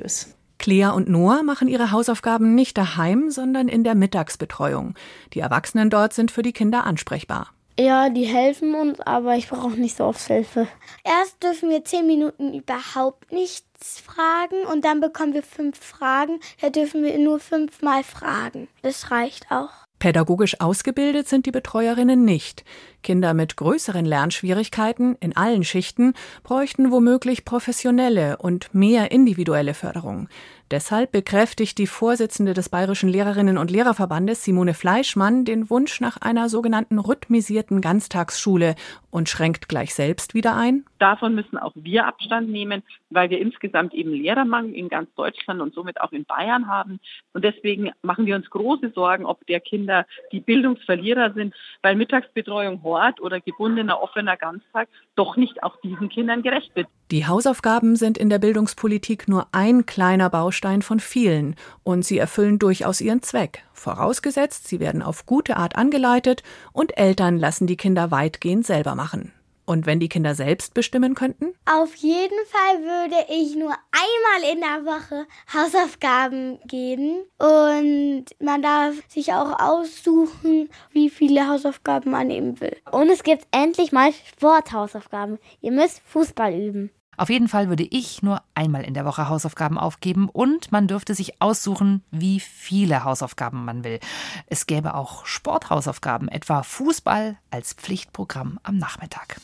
Clea 0.58 0.90
und 0.92 1.10
Noah 1.10 1.44
machen 1.44 1.68
ihre 1.68 1.92
Hausaufgaben 1.92 2.56
nicht 2.56 2.78
daheim, 2.78 3.30
sondern 3.30 3.68
in 3.68 3.84
der 3.84 3.96
Mittagsbetreuung. 3.96 4.96
Die 5.34 5.40
Erwachsenen 5.40 5.90
dort 5.90 6.14
sind 6.14 6.32
für 6.32 6.42
die 6.42 6.54
Kinder 6.54 6.86
ansprechbar. 6.86 7.52
Ja, 7.78 8.10
die 8.10 8.24
helfen 8.24 8.74
uns, 8.74 9.02
aber 9.02 9.36
ich 9.36 9.50
brauche 9.50 9.72
nicht 9.72 9.98
so 9.98 10.06
oft 10.06 10.26
Hilfe. 10.26 10.68
Erst 11.04 11.44
dürfen 11.44 11.70
wir 11.70 11.84
zehn 11.84 12.08
Minuten 12.08 12.54
überhaupt 12.54 13.34
nichts 13.34 14.00
fragen 14.00 14.66
und 14.72 14.86
dann 14.86 15.02
bekommen 15.02 15.34
wir 15.34 15.44
fünf 15.44 15.78
Fragen. 15.78 16.40
Da 16.62 16.70
dürfen 16.70 17.04
wir 17.04 17.18
nur 17.20 17.40
fünfmal 17.40 18.04
fragen. 18.04 18.70
Das 18.82 19.12
reicht 19.12 19.52
auch. 19.52 19.72
Pädagogisch 20.00 20.60
ausgebildet 20.62 21.28
sind 21.28 21.46
die 21.46 21.52
Betreuerinnen 21.52 22.24
nicht. 22.24 22.64
Kinder 23.06 23.36
mit 23.36 23.56
größeren 23.56 24.04
Lernschwierigkeiten 24.04 25.16
in 25.22 25.38
allen 25.38 25.64
Schichten 25.64 26.14
bräuchten 26.44 26.92
womöglich 26.92 27.46
professionelle 27.46 28.38
und 28.38 28.74
mehr 28.74 29.12
individuelle 29.12 29.76
Förderung. 29.76 30.28
Deshalb 30.72 31.12
bekräftigt 31.12 31.78
die 31.78 31.86
Vorsitzende 31.86 32.56
des 32.56 32.70
Bayerischen 32.70 33.08
Lehrerinnen 33.08 33.60
und 33.60 33.70
Lehrerverbandes 33.70 34.44
Simone 34.44 34.74
Fleischmann 34.74 35.46
den 35.46 35.70
Wunsch 35.70 36.02
nach 36.02 36.18
einer 36.18 36.50
sogenannten 36.50 36.98
rhythmisierten 36.98 37.82
Ganztagsschule 37.82 38.74
und 39.12 39.30
schränkt 39.30 39.70
gleich 39.70 39.94
selbst 39.94 40.34
wieder 40.34 40.56
ein. 40.56 40.84
Davon 40.98 41.36
müssen 41.36 41.60
auch 41.60 41.74
wir 41.76 42.08
Abstand 42.08 42.50
nehmen, 42.50 42.82
weil 43.12 43.30
wir 43.30 43.40
insgesamt 43.40 43.94
eben 43.94 44.12
Lehrermangel 44.12 44.74
in 44.74 44.90
ganz 44.90 45.14
Deutschland 45.14 45.62
und 45.62 45.76
somit 45.76 46.02
auch 46.02 46.12
in 46.12 46.26
Bayern 46.26 46.68
haben. 46.68 47.00
Und 47.34 47.46
deswegen 47.46 47.92
machen 48.02 48.26
wir 48.26 48.36
uns 48.36 48.50
große 48.50 48.92
Sorgen, 48.96 49.28
ob 49.28 49.46
der 49.46 49.60
Kinder 49.60 50.08
die 50.32 50.40
Bildungsverlierer 50.40 51.34
sind, 51.34 51.54
weil 51.84 51.96
Mittagsbetreuung 51.96 52.82
Hort 52.96 53.22
oder 53.22 53.40
gebundener 53.42 54.02
offener 54.02 54.38
Ganztag 54.38 54.88
doch 55.16 55.36
nicht 55.36 55.64
auch 55.64 55.76
diesen 55.82 56.10
Kindern 56.10 56.42
gerecht 56.42 56.76
wird. 56.76 56.88
Die 57.12 57.28
Hausaufgaben 57.28 57.96
sind 57.96 58.18
in 58.18 58.30
der 58.30 58.40
Bildungspolitik 58.40 59.28
nur 59.28 59.48
ein 59.52 59.86
kleiner 59.86 60.30
Baustein 60.30 60.82
von 60.82 61.00
vielen 61.00 61.56
und 61.84 62.04
sie 62.04 62.18
erfüllen 62.18 62.58
durchaus 62.58 63.02
ihren 63.02 63.22
Zweck. 63.22 63.64
Vorausgesetzt, 63.74 64.68
sie 64.68 64.80
werden 64.80 65.02
auf 65.04 65.26
gute 65.26 65.58
Art 65.58 65.76
angeleitet 65.76 66.42
und 66.72 66.98
Eltern 66.98 67.38
lassen 67.38 67.68
die 67.68 67.78
Kinder 67.78 68.10
weitgehend 68.12 68.66
selber 68.66 68.96
machen. 68.96 69.35
Und 69.66 69.86
wenn 69.86 70.00
die 70.00 70.10
Kinder 70.10 70.36
selbst 70.36 70.74
bestimmen 70.74 71.16
könnten? 71.16 71.54
Auf 71.66 71.96
jeden 71.96 72.38
Fall 72.48 72.84
würde 72.84 73.26
ich 73.30 73.56
nur 73.56 73.74
einmal 73.92 74.54
in 74.54 74.62
der 74.62 74.86
Woche 74.86 75.26
Hausaufgaben 75.54 76.60
geben. 76.68 77.24
Und 77.40 78.26
man 78.40 78.62
darf 78.62 78.96
sich 79.08 79.34
auch 79.34 79.60
aussuchen, 79.60 80.70
wie 80.92 81.10
viele 81.10 81.48
Hausaufgaben 81.48 82.12
man 82.12 82.28
nehmen 82.28 82.60
will. 82.62 82.78
Und 82.92 83.10
es 83.10 83.24
gibt 83.24 83.48
endlich 83.52 83.92
mal 83.92 84.14
Sporthausaufgaben. 84.14 85.40
Ihr 85.62 85.72
müsst 85.72 86.02
Fußball 86.06 86.54
üben. 86.54 86.92
Auf 87.18 87.30
jeden 87.30 87.48
Fall 87.48 87.70
würde 87.70 87.84
ich 87.84 88.22
nur 88.24 88.42
einmal 88.54 88.84
in 88.84 88.94
der 88.94 89.06
Woche 89.06 89.30
Hausaufgaben 89.30 89.78
aufgeben 89.78 90.30
und 90.30 90.72
man 90.72 90.88
dürfte 90.88 91.16
sich 91.16 91.42
aussuchen, 91.42 92.04
wie 92.12 92.40
viele 92.40 93.04
Hausaufgaben 93.04 93.64
man 93.66 93.84
will. 93.84 94.00
Es 94.48 94.68
gäbe 94.68 94.96
auch 94.96 95.26
Sporthausaufgaben, 95.26 96.28
etwa 96.28 96.64
Fußball 96.64 97.38
als 97.52 97.74
Pflichtprogramm 97.74 98.60
am 98.64 98.78
Nachmittag. 98.78 99.40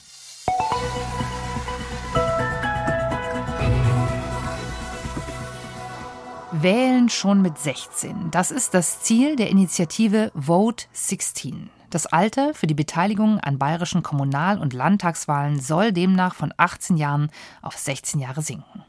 Wählen 6.51 7.07
schon 7.07 7.41
mit 7.41 7.57
16. 7.57 8.29
Das 8.31 8.51
ist 8.51 8.73
das 8.73 9.01
Ziel 9.01 9.37
der 9.37 9.49
Initiative 9.49 10.31
Vote 10.35 10.85
16. 10.91 11.69
Das 11.91 12.05
Alter 12.05 12.53
für 12.53 12.67
die 12.67 12.73
Beteiligung 12.73 13.41
an 13.41 13.59
bayerischen 13.59 14.01
Kommunal- 14.01 14.59
und 14.59 14.71
Landtagswahlen 14.71 15.59
soll 15.59 15.91
demnach 15.91 16.33
von 16.33 16.53
18 16.55 16.95
Jahren 16.95 17.29
auf 17.61 17.77
16 17.77 18.21
Jahre 18.21 18.41
sinken. 18.41 18.85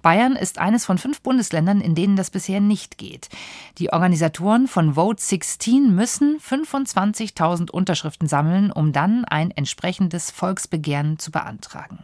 Bayern 0.00 0.34
ist 0.34 0.58
eines 0.58 0.86
von 0.86 0.96
fünf 0.96 1.20
Bundesländern, 1.20 1.82
in 1.82 1.94
denen 1.94 2.16
das 2.16 2.30
bisher 2.30 2.60
nicht 2.60 2.96
geht. 2.96 3.28
Die 3.76 3.92
Organisatoren 3.92 4.66
von 4.66 4.94
Vote 4.94 5.22
16 5.22 5.94
müssen 5.94 6.38
25.000 6.38 7.70
Unterschriften 7.70 8.28
sammeln, 8.28 8.72
um 8.72 8.94
dann 8.94 9.26
ein 9.26 9.50
entsprechendes 9.50 10.30
Volksbegehren 10.30 11.18
zu 11.18 11.30
beantragen. 11.30 11.98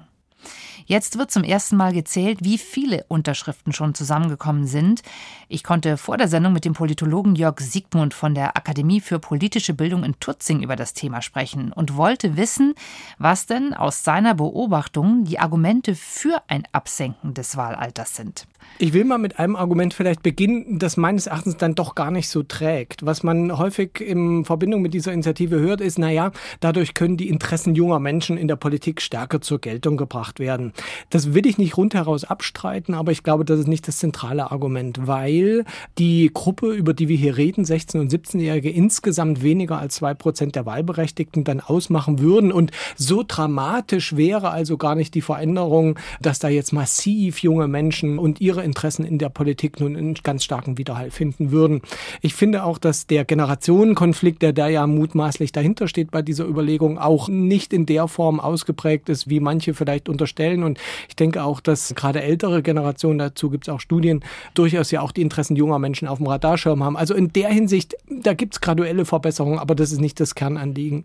Jetzt 0.86 1.18
wird 1.18 1.30
zum 1.30 1.44
ersten 1.44 1.76
Mal 1.76 1.94
gezählt, 1.94 2.38
wie 2.42 2.58
viele 2.58 3.06
Unterschriften 3.08 3.72
schon 3.72 3.94
zusammengekommen 3.94 4.66
sind. 4.66 5.02
Ich 5.48 5.64
konnte 5.64 5.96
vor 5.96 6.18
der 6.18 6.28
Sendung 6.28 6.52
mit 6.52 6.66
dem 6.66 6.74
Politologen 6.74 7.36
Jörg 7.36 7.58
Siegmund 7.60 8.12
von 8.12 8.34
der 8.34 8.56
Akademie 8.56 9.00
für 9.00 9.18
politische 9.18 9.72
Bildung 9.72 10.04
in 10.04 10.20
Tutzing 10.20 10.62
über 10.62 10.76
das 10.76 10.92
Thema 10.92 11.22
sprechen 11.22 11.72
und 11.72 11.96
wollte 11.96 12.36
wissen, 12.36 12.74
was 13.18 13.46
denn 13.46 13.72
aus 13.72 14.04
seiner 14.04 14.34
Beobachtung 14.34 15.24
die 15.24 15.38
Argumente 15.38 15.94
für 15.94 16.42
ein 16.48 16.64
Absenken 16.72 17.32
des 17.32 17.56
Wahlalters 17.56 18.14
sind. 18.14 18.46
Ich 18.78 18.92
will 18.92 19.04
mal 19.04 19.18
mit 19.18 19.38
einem 19.38 19.56
Argument 19.56 19.94
vielleicht 19.94 20.22
beginnen, 20.22 20.78
das 20.78 20.96
meines 20.96 21.26
Erachtens 21.26 21.56
dann 21.56 21.74
doch 21.74 21.94
gar 21.94 22.10
nicht 22.10 22.28
so 22.28 22.42
trägt. 22.42 23.06
Was 23.06 23.22
man 23.22 23.56
häufig 23.56 24.00
in 24.00 24.44
Verbindung 24.44 24.82
mit 24.82 24.94
dieser 24.94 25.12
Initiative 25.12 25.60
hört, 25.60 25.80
ist, 25.80 25.98
naja, 25.98 26.32
dadurch 26.60 26.94
können 26.94 27.16
die 27.16 27.28
Interessen 27.28 27.74
junger 27.74 28.00
Menschen 28.00 28.36
in 28.36 28.48
der 28.48 28.56
Politik 28.56 29.00
stärker 29.00 29.40
zur 29.40 29.60
Geltung 29.60 29.96
gebracht 29.96 30.40
werden. 30.40 30.72
Das 31.10 31.34
will 31.34 31.46
ich 31.46 31.58
nicht 31.58 31.76
rundheraus 31.76 32.24
abstreiten, 32.24 32.94
aber 32.94 33.12
ich 33.12 33.22
glaube, 33.22 33.44
das 33.44 33.60
ist 33.60 33.68
nicht 33.68 33.86
das 33.88 33.98
zentrale 33.98 34.50
Argument, 34.50 35.06
weil 35.06 35.64
die 35.98 36.30
Gruppe, 36.32 36.72
über 36.72 36.94
die 36.94 37.08
wir 37.08 37.16
hier 37.16 37.36
reden, 37.36 37.64
16- 37.64 38.00
und 38.00 38.12
17-Jährige, 38.12 38.70
insgesamt 38.70 39.42
weniger 39.42 39.78
als 39.78 39.96
zwei 39.96 40.14
Prozent 40.14 40.56
der 40.56 40.66
Wahlberechtigten 40.66 41.44
dann 41.44 41.60
ausmachen 41.60 42.18
würden. 42.18 42.52
Und 42.52 42.72
so 42.96 43.24
dramatisch 43.26 44.16
wäre 44.16 44.50
also 44.50 44.76
gar 44.76 44.94
nicht 44.94 45.14
die 45.14 45.22
Veränderung, 45.22 45.98
dass 46.20 46.38
da 46.38 46.48
jetzt 46.48 46.72
massiv 46.72 47.38
junge 47.38 47.68
Menschen 47.68 48.18
und 48.18 48.40
ihre 48.40 48.64
Interessen 48.64 49.04
in 49.04 49.18
der 49.18 49.28
Politik 49.28 49.80
nun 49.80 49.96
einen 49.96 50.14
ganz 50.14 50.44
starken 50.44 50.78
Widerhall 50.78 51.10
finden 51.10 51.50
würden. 51.50 51.82
Ich 52.20 52.34
finde 52.34 52.64
auch, 52.64 52.78
dass 52.78 53.06
der 53.06 53.24
Generationenkonflikt, 53.24 54.42
der 54.42 54.52
da 54.52 54.68
ja 54.68 54.86
mutmaßlich 54.86 55.52
dahinter 55.52 55.88
steht 55.88 56.10
bei 56.10 56.22
dieser 56.22 56.46
Überlegung, 56.46 56.98
auch 56.98 57.28
nicht 57.28 57.72
in 57.72 57.86
der 57.86 58.08
Form 58.08 58.40
ausgeprägt 58.40 59.08
ist, 59.08 59.28
wie 59.28 59.40
manche 59.40 59.74
vielleicht 59.74 60.08
unterstellen. 60.08 60.63
Und 60.64 60.78
ich 61.08 61.16
denke 61.16 61.42
auch, 61.44 61.60
dass 61.60 61.94
gerade 61.94 62.22
ältere 62.22 62.62
Generationen, 62.62 63.18
dazu 63.18 63.50
gibt 63.50 63.68
es 63.68 63.72
auch 63.72 63.80
Studien, 63.80 64.24
durchaus 64.54 64.90
ja 64.90 65.00
auch 65.00 65.12
die 65.12 65.22
Interessen 65.22 65.56
junger 65.56 65.78
Menschen 65.78 66.08
auf 66.08 66.18
dem 66.18 66.26
Radarschirm 66.26 66.82
haben. 66.82 66.96
Also 66.96 67.14
in 67.14 67.32
der 67.32 67.48
Hinsicht, 67.48 67.96
da 68.08 68.34
gibt 68.34 68.54
es 68.54 68.60
graduelle 68.60 69.04
Verbesserungen, 69.04 69.58
aber 69.58 69.74
das 69.74 69.92
ist 69.92 70.00
nicht 70.00 70.20
das 70.20 70.34
Kernanliegen. 70.34 71.04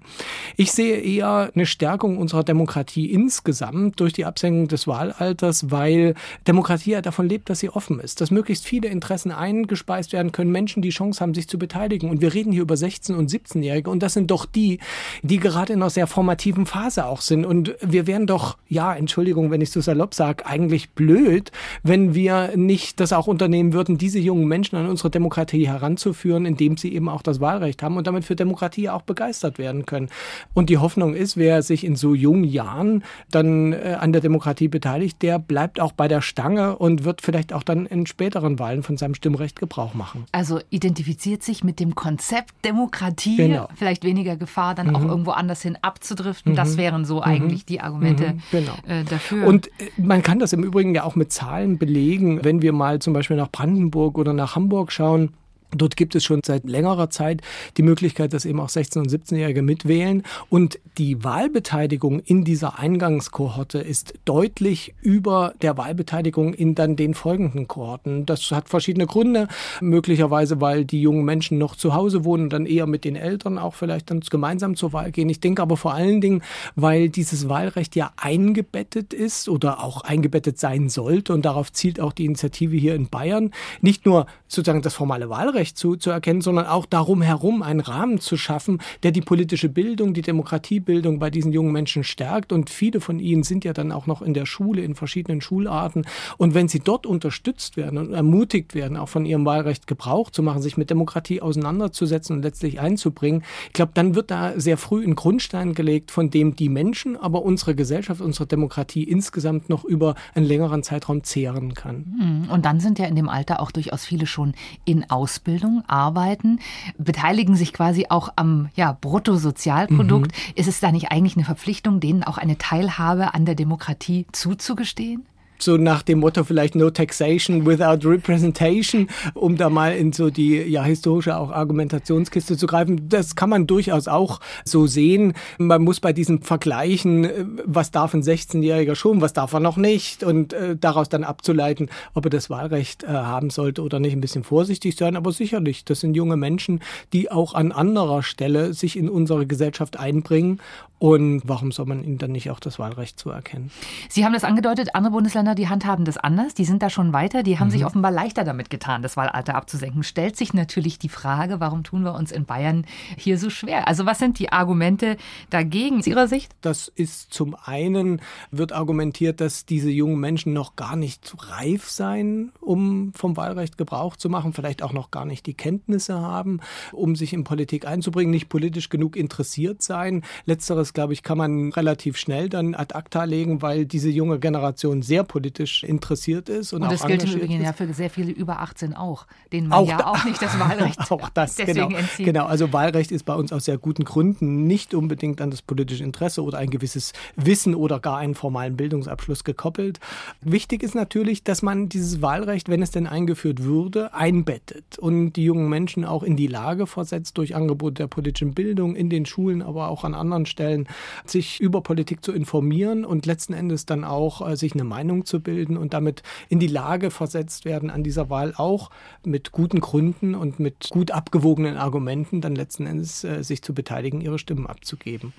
Ich 0.58 0.72
sehe 0.72 0.98
eher 0.98 1.52
eine 1.54 1.66
Stärkung 1.66 2.18
unserer 2.18 2.44
Demokratie 2.44 3.12
insgesamt 3.12 4.00
durch 4.00 4.14
die 4.14 4.26
Absenkung 4.26 4.68
des 4.68 4.88
Wahlalters, 4.88 5.72
weil 5.72 6.16
Demokratie 6.48 6.92
ja 6.92 7.02
davon 7.02 7.28
lebt, 7.28 7.50
dass 7.50 7.60
sie 7.60 7.70
offen 7.70 8.00
ist, 8.00 8.22
dass 8.22 8.32
möglichst 8.32 8.66
viele 8.66 8.88
Interessen 8.88 9.32
eingespeist 9.32 10.14
werden 10.14 10.32
können, 10.32 10.52
Menschen 10.52 10.82
die 10.82 10.90
Chance 10.90 11.22
haben, 11.22 11.34
sich 11.34 11.48
zu 11.48 11.60
beteiligen. 11.60 12.10
Und 12.10 12.22
wir 12.22 12.34
reden 12.34 12.52
hier 12.52 12.62
über 12.62 12.76
16- 12.76 13.16
und 13.16 13.30
17-Jährige 13.30 13.90
und 13.90 14.04
das 14.04 14.14
sind 14.14 14.32
doch 14.32 14.46
die, 14.46 14.80
die 15.22 15.38
gerade 15.38 15.74
in 15.74 15.80
einer 15.80 15.90
sehr 15.90 16.08
formativen 16.08 16.66
Phase 16.66 17.06
auch 17.06 17.22
sind. 17.22 17.46
Und 17.46 17.76
wir 17.82 18.08
wären 18.08 18.28
doch, 18.28 18.58
ja, 18.68 18.94
Entschuldigung, 18.94 19.49
wenn 19.52 19.62
ich 19.62 19.72
so 19.72 19.82
salopp 19.82 20.14
sage, 20.14 20.46
eigentlich 20.46 20.92
blöd, 20.92 21.52
wenn 21.84 22.14
wir 22.14 22.56
nicht 22.56 23.00
das 23.00 23.14
auch 23.14 23.28
unternehmen 23.28 23.74
würden, 23.74 23.98
diese 23.98 24.20
jungen 24.20 24.48
Menschen 24.48 24.76
an 24.76 24.88
unsere 24.88 25.10
Demokratie 25.10 25.68
heranzuführen, 25.68 26.46
indem 26.46 26.78
sie 26.78 26.94
eben 26.94 27.10
auch 27.10 27.22
das 27.22 27.40
Wahlrecht 27.40 27.84
haben 27.84 27.98
und 27.98 28.08
damit 28.08 28.26
für 28.26 28.36
Demokratie 28.36 28.90
auch 28.90 29.02
begeistert 29.02 29.58
werden 29.58 29.86
können. 29.86 30.10
Und 30.54 30.70
die 30.70 30.78
Hoffnung 30.78 31.16
ist, 31.16 31.38
wer 31.38 31.62
sich 31.62 31.84
in 31.84 31.96
so 31.96 32.14
jungen 32.14 32.44
Jahren 32.44 33.04
dann 33.32 33.74
äh, 33.74 33.98
an 34.00 34.12
der 34.12 34.22
Demokratie 34.22 34.68
beteiligt, 34.68 35.22
der 35.22 35.40
bleibt 35.40 35.80
auch 35.80 35.92
bei 35.92 36.08
der 36.08 36.22
Stange 36.22 36.78
und 36.78 37.04
wird 37.04 37.22
vielleicht 37.22 37.54
auch 37.54 37.64
dann 37.64 37.86
in 37.86 38.06
späteren 38.06 38.60
Wahlen 38.60 38.84
von 38.84 38.98
seinem 38.98 39.16
Stimmrecht 39.16 39.60
Gebrauch 39.60 39.94
machen. 39.94 40.26
Also 40.32 40.60
identifiziert 40.70 41.44
sich 41.44 41.64
mit 41.64 41.80
dem 41.80 41.96
Konzept 41.96 42.54
Demokratie, 42.66 43.38
genau. 43.38 43.68
vielleicht 43.76 44.04
weniger 44.04 44.36
Gefahr, 44.36 44.76
dann 44.76 44.88
mhm. 44.88 44.96
auch 44.96 45.06
irgendwo 45.06 45.32
anders 45.32 45.62
hin 45.62 45.78
abzudriften. 45.82 46.54
Mhm. 46.54 46.56
Das 46.56 46.78
wären 46.78 47.06
so 47.06 47.18
mhm. 47.18 47.24
eigentlich 47.24 47.66
die 47.66 47.82
Argumente 47.82 48.34
mhm. 48.34 48.42
genau. 48.52 48.74
äh, 48.88 49.04
dafür. 49.04 49.39
Und 49.46 49.68
äh, 49.68 49.90
man 49.98 50.22
kann 50.22 50.40
das 50.40 50.54
im 50.54 50.64
Übrigen 50.64 50.96
ja 50.96 51.04
auch 51.04 51.16
mit 51.16 51.32
Zahlen 51.32 51.78
belegen, 51.78 52.44
wenn 52.44 52.62
wir 52.62 52.74
mal 52.74 53.00
zum 53.00 53.14
Beispiel 53.14 53.38
nach 53.38 53.52
Brandenburg 53.52 54.18
oder 54.18 54.34
nach 54.34 54.56
Hamburg 54.56 54.92
schauen. 54.92 55.34
Dort 55.76 55.96
gibt 55.96 56.16
es 56.16 56.24
schon 56.24 56.42
seit 56.44 56.68
längerer 56.68 57.10
Zeit 57.10 57.42
die 57.78 57.84
Möglichkeit, 57.84 58.34
dass 58.34 58.46
eben 58.46 58.60
auch 58.60 58.70
16- 58.70 59.00
und 59.00 59.12
17-Jährige 59.12 59.62
mitwählen. 59.62 60.24
Und 60.50 60.80
die 60.98 61.24
Wahlbeteiligung 61.24 62.20
in 62.20 62.44
dieser 62.44 62.80
Eingangskohorte 62.80 63.80
ist 63.80 64.14
deutlich 64.26 64.96
über 65.02 65.54
der 65.62 65.78
Wahlbeteiligung 65.78 66.54
in 66.54 66.74
dann 66.74 66.96
den 66.96 67.14
folgenden 67.14 67.68
Kohorten. 67.68 68.26
Das 68.26 68.50
hat 68.52 68.68
verschiedene 68.68 69.06
Gründe. 69.06 69.48
Möglicherweise, 69.80 70.60
weil 70.60 70.86
die 70.86 71.02
jungen 71.02 71.24
Menschen 71.24 71.60
noch 71.60 71.76
zu 71.76 71.94
Hause 71.94 72.26
wohnen 72.26 72.46
und 72.46 72.54
dann 72.54 72.66
eher 72.66 72.88
mit 72.88 73.06
den 73.06 73.16
Eltern 73.16 73.60
auch 73.60 73.76
vielleicht 73.76 74.10
dann 74.10 74.22
gemeinsam 74.22 74.76
zur 74.76 74.92
Wahl 74.92 75.12
gehen. 75.12 75.30
Ich 75.30 75.40
denke 75.40 75.62
aber 75.62 75.78
vor 75.78 75.94
allen 75.94 76.20
Dingen, 76.20 76.42
weil 76.76 77.10
dieses 77.10 77.48
Wahlrecht 77.48 77.96
ja 77.96 78.12
eingebettet 78.18 79.14
ist 79.14 79.50
oder 79.50 79.84
auch 79.84 80.02
eingebettet 80.02 80.58
sein 80.60 80.90
sollte. 80.90 81.34
Und 81.34 81.46
darauf 81.46 81.72
zielt 81.72 82.00
auch 82.00 82.14
die 82.14 82.26
Initiative 82.26 82.76
hier 82.76 82.96
in 82.96 83.08
Bayern. 83.08 83.52
Nicht 83.82 84.06
nur 84.06 84.26
sozusagen 84.48 84.82
das 84.82 84.96
formale 84.96 85.30
Wahlrecht, 85.30 85.59
Wahlrecht 85.60 85.78
zuzuerkennen, 85.78 86.42
sondern 86.42 86.68
auch 86.68 86.86
darum 86.86 87.22
herum 87.22 87.62
einen 87.62 87.82
Rahmen 87.82 88.20
zu 88.20 88.38
schaffen, 88.38 88.80
der 89.04 89.12
die 89.12 89.20
politische 89.20 89.68
Bildung, 89.68 90.14
die 90.14 90.22
Demokratiebildung 90.22 91.20
bei 91.20 91.30
diesen 91.30 91.52
jungen 91.52 91.74
Menschen 91.74 92.06
stärkt. 92.06 92.54
Und 92.54 92.70
viele 92.70 93.02
von 93.02 93.20
ihnen 93.20 93.44
sind 93.44 93.66
ja 93.66 93.74
dann 93.74 93.92
auch 93.92 94.08
noch 94.08 94.22
in 94.22 94.34
der 94.34 94.46
Schule, 94.46 94.82
in 94.82 94.96
verschiedenen 94.96 95.42
Schularten. 95.42 96.06
Und 96.38 96.54
wenn 96.54 96.70
sie 96.70 96.80
dort 96.80 97.06
unterstützt 97.06 97.76
werden 97.76 97.98
und 97.98 98.14
ermutigt 98.14 98.74
werden, 98.74 98.96
auch 98.96 99.10
von 99.10 99.26
ihrem 99.26 99.46
Wahlrecht 99.46 99.86
Gebrauch 99.86 100.30
zu 100.30 100.44
machen, 100.44 100.62
sich 100.62 100.78
mit 100.78 100.90
Demokratie 100.90 101.42
auseinanderzusetzen 101.42 102.38
und 102.38 102.44
letztlich 102.44 102.80
einzubringen, 102.80 103.44
ich 103.68 103.74
glaube, 103.74 103.92
dann 103.96 104.16
wird 104.16 104.32
da 104.32 104.58
sehr 104.58 104.78
früh 104.78 105.04
ein 105.06 105.16
Grundstein 105.16 105.74
gelegt, 105.74 106.12
von 106.12 106.30
dem 106.30 106.56
die 106.56 106.70
Menschen, 106.70 107.18
aber 107.18 107.44
unsere 107.44 107.76
Gesellschaft, 107.76 108.22
unsere 108.22 108.48
Demokratie 108.48 109.04
insgesamt 109.04 109.68
noch 109.68 109.84
über 109.84 110.16
einen 110.36 110.46
längeren 110.46 110.84
Zeitraum 110.84 111.26
zehren 111.26 111.74
kann. 111.74 112.46
Hm, 112.46 112.50
und 112.50 112.66
dann 112.66 112.80
sind 112.80 112.98
ja 112.98 113.06
in 113.08 113.16
dem 113.16 113.28
Alter 113.28 113.60
auch 113.60 113.72
durchaus 113.72 114.06
viele 114.06 114.26
schon 114.26 114.54
in 114.86 115.10
Ausbildung, 115.10 115.49
arbeiten, 115.88 116.60
beteiligen 116.98 117.56
sich 117.56 117.74
quasi 117.74 118.08
auch 118.10 118.30
am 118.36 118.70
ja, 118.76 118.98
Bruttosozialprodukt. 119.00 120.32
Mhm. 120.32 120.54
Ist 120.56 120.68
es 120.68 120.80
da 120.80 120.92
nicht 120.92 121.12
eigentlich 121.12 121.36
eine 121.36 121.46
Verpflichtung, 121.46 122.00
denen 122.00 122.24
auch 122.24 122.38
eine 122.38 122.58
Teilhabe 122.58 123.34
an 123.34 123.46
der 123.46 123.56
Demokratie 123.56 124.26
zuzugestehen? 124.32 125.26
So 125.62 125.78
nach 125.78 126.02
dem 126.02 126.20
Motto 126.20 126.44
vielleicht 126.44 126.76
No 126.76 126.90
Taxation 126.90 127.66
without 127.66 128.08
Representation, 128.08 129.10
um 129.34 129.58
da 129.58 129.70
mal 129.70 129.96
in 129.96 130.14
so 130.14 130.30
die 130.30 130.58
ja 130.58 130.84
historische 130.84 131.38
auch 131.38 131.52
Argumentationskiste 131.52 132.58
zu 132.58 132.68
greifen. 132.68 133.10
Das 133.10 133.36
kann 133.36 133.50
man 133.50 133.68
durchaus 133.68 134.08
auch 134.08 134.40
so 134.66 134.88
sehen. 134.88 135.34
Man 135.58 135.84
muss 135.84 136.00
bei 136.00 136.14
diesen 136.14 136.42
Vergleichen, 136.42 137.26
äh, 137.26 137.46
was 137.66 137.92
darf 137.92 138.14
ein 138.14 138.24
16-Jähriger 138.24 138.96
schon, 138.96 139.22
was 139.22 139.34
darf 139.34 139.54
er 139.54 139.60
noch 139.60 139.78
nicht 139.78 140.24
und 140.24 140.54
äh, 140.54 140.76
daraus 140.76 141.10
dann 141.10 141.24
abzuleiten, 141.24 141.90
ob 142.14 142.26
er 142.26 142.30
das 142.30 142.50
Wahlrecht 142.50 143.04
äh, 143.04 143.08
haben 143.08 143.50
sollte 143.50 143.82
oder 143.82 144.00
nicht, 144.00 144.14
ein 144.14 144.22
bisschen 144.22 144.44
vorsichtig 144.44 144.96
sein. 144.96 145.16
Aber 145.16 145.32
sicherlich, 145.32 145.86
das 145.86 146.00
sind 146.00 146.16
junge 146.16 146.38
Menschen, 146.38 146.82
die 147.14 147.32
auch 147.32 147.54
an 147.54 147.72
anderer 147.72 148.24
Stelle 148.24 148.74
sich 148.74 148.98
in 148.98 149.10
unsere 149.10 149.46
Gesellschaft 149.46 150.00
einbringen 150.00 150.60
und 151.00 151.42
warum 151.46 151.72
soll 151.72 151.86
man 151.86 152.04
ihnen 152.04 152.18
dann 152.18 152.34
nicht 152.34 152.52
auch 152.52 152.60
das 152.60 152.78
Wahlrecht 152.78 153.18
zuerkennen? 153.18 153.72
Sie 154.10 154.26
haben 154.26 154.34
das 154.34 154.44
angedeutet, 154.44 154.96
andere 154.96 155.14
Bundesländer, 155.14 155.56
die 155.56 155.70
handhaben 155.70 156.04
das 156.04 156.18
anders, 156.18 156.54
die 156.54 156.66
sind 156.66 156.84
da 156.84 156.90
schon 156.90 157.14
weiter, 157.14 157.42
die 157.42 157.58
haben 157.58 157.68
mhm. 157.68 157.72
sich 157.72 157.86
offenbar 157.86 158.12
leichter 158.12 158.44
damit 158.44 158.70
getan, 158.70 159.02
das 159.02 159.16
Wahlalter 159.16 159.56
abzusenken. 159.56 160.04
Stellt 160.04 160.36
sich 160.36 160.54
natürlich 160.54 161.00
die 161.00 161.08
Frage, 161.08 161.62
warum 161.62 161.84
tun 161.86 162.04
wir 162.04 162.14
uns 162.16 162.34
in 162.34 162.44
Bayern 162.46 162.86
hier 163.16 163.38
so 163.38 163.50
schwer? 163.50 163.88
Also 163.88 164.06
was 164.06 164.20
sind 164.20 164.40
die 164.40 164.52
Argumente 164.52 165.16
dagegen 165.50 166.00
aus 166.00 166.08
Ihrer 166.08 166.28
Sicht? 166.28 166.54
Das 166.60 166.90
ist 166.94 167.34
zum 167.34 167.56
einen, 167.64 168.22
wird 168.52 168.74
argumentiert, 168.74 169.40
dass 169.40 169.66
diese 169.66 169.90
jungen 169.90 170.20
Menschen 170.20 170.52
noch 170.52 170.76
gar 170.76 170.98
nicht 170.98 171.34
reif 171.50 171.90
seien, 171.90 172.52
um 172.60 173.14
vom 173.14 173.38
Wahlrecht 173.38 173.78
Gebrauch 173.78 174.18
zu 174.18 174.30
machen, 174.30 174.52
vielleicht 174.52 174.84
auch 174.84 174.92
noch 174.92 175.12
gar 175.12 175.24
nicht 175.24 175.46
die 175.46 175.54
Kenntnisse 175.54 176.20
haben, 176.20 176.60
um 176.92 177.16
sich 177.16 177.32
in 177.32 177.46
Politik 177.46 177.88
einzubringen, 177.88 178.32
nicht 178.32 178.50
politisch 178.50 178.90
genug 178.90 179.16
interessiert 179.16 179.82
sein. 179.82 180.24
Letzteres 180.46 180.89
das, 180.90 180.94
glaube 180.94 181.14
ich, 181.14 181.22
kann 181.22 181.38
man 181.38 181.72
relativ 181.72 182.18
schnell 182.18 182.50
dann 182.50 182.74
ad 182.74 182.96
acta 182.96 183.24
legen, 183.24 183.62
weil 183.62 183.86
diese 183.86 184.10
junge 184.10 184.40
Generation 184.40 185.04
sehr 185.04 185.24
politisch 185.24 185.84
interessiert 185.84 186.50
ist. 186.50 186.74
Und, 186.74 186.82
und 186.82 186.92
das 186.92 187.06
gilt 187.06 187.24
im 187.24 187.34
Übrigen 187.34 187.60
ist. 187.60 187.64
ja 187.64 187.74
für 187.74 187.94
sehr 187.94 188.10
viele 188.10 188.32
über 188.32 188.60
18 188.60 188.96
auch, 188.96 189.28
denen 189.54 189.68
man 189.68 189.80
auch 189.80 189.88
ja 189.88 190.08
auch 190.08 190.26
nicht 190.26 190.42
das 190.42 190.60
Wahlrecht 190.60 191.00
auch 191.12 191.30
das, 191.30 191.58
genau, 191.58 191.90
entzieht. 191.90 192.26
Genau, 192.26 192.46
also 192.46 192.74
Wahlrecht 192.74 193.12
ist 193.12 193.24
bei 193.26 193.36
uns 193.36 193.54
aus 193.54 193.66
sehr 193.66 193.78
guten 193.78 194.04
Gründen 194.04 194.66
nicht 194.66 194.96
unbedingt 194.96 195.42
an 195.42 195.52
das 195.52 195.62
politische 195.62 196.04
Interesse 196.04 196.44
oder 196.44 196.58
ein 196.58 196.72
gewisses 196.72 197.14
Wissen 197.36 197.76
oder 197.76 198.00
gar 198.00 198.18
einen 198.18 198.34
formalen 198.34 198.76
Bildungsabschluss 198.76 199.44
gekoppelt. 199.44 200.00
Wichtig 200.42 200.82
ist 200.82 200.96
natürlich, 200.96 201.44
dass 201.44 201.62
man 201.62 201.90
dieses 201.90 202.22
Wahlrecht, 202.24 202.70
wenn 202.70 202.82
es 202.82 202.90
denn 202.90 203.06
eingeführt 203.06 203.64
würde, 203.64 204.14
einbettet 204.14 204.98
und 204.98 205.34
die 205.34 205.44
jungen 205.44 205.70
Menschen 205.70 206.04
auch 206.04 206.24
in 206.24 206.36
die 206.36 206.48
Lage 206.48 206.88
versetzt 206.88 207.38
durch 207.38 207.56
Angebote 207.56 207.96
der 207.96 208.08
politischen 208.08 208.54
Bildung 208.54 208.96
in 208.96 209.10
den 209.12 209.28
Schulen, 209.28 209.62
aber 209.62 209.90
auch 209.90 210.04
an 210.04 210.16
anderen 210.16 210.48
Stellen 210.48 210.79
sein, 210.80 210.88
sich 211.26 211.60
über 211.60 211.82
Politik 211.82 212.24
zu 212.24 212.32
informieren 212.32 213.06
und 213.06 213.26
letzten 213.26 213.54
Endes 213.54 213.86
dann 213.86 214.04
auch 214.04 214.48
äh, 214.48 214.56
sich 214.56 214.74
eine 214.74 214.84
Meinung 214.84 215.26
zu 215.26 215.40
bilden 215.40 215.78
und 215.78 215.94
damit 215.94 216.24
in 216.50 216.60
die 216.60 216.68
Lage 216.68 217.12
versetzt 217.12 217.66
werden, 217.66 217.90
an 217.90 218.04
dieser 218.04 218.30
Wahl 218.30 218.54
auch 218.56 218.90
mit 219.26 219.52
guten 219.52 219.80
Gründen 219.80 220.36
und 220.36 220.60
mit 220.60 220.90
gut 220.90 221.12
abgewogenen 221.12 221.78
Argumenten 221.78 222.42
dann 222.42 222.56
letzten 222.56 222.86
Endes 222.86 223.24
äh, 223.24 223.44
sich 223.44 223.62
zu 223.62 223.74
beteiligen, 223.74 224.22
ihre 224.22 224.40
Stimmen 224.40 224.68
abzugeben. 224.68 225.34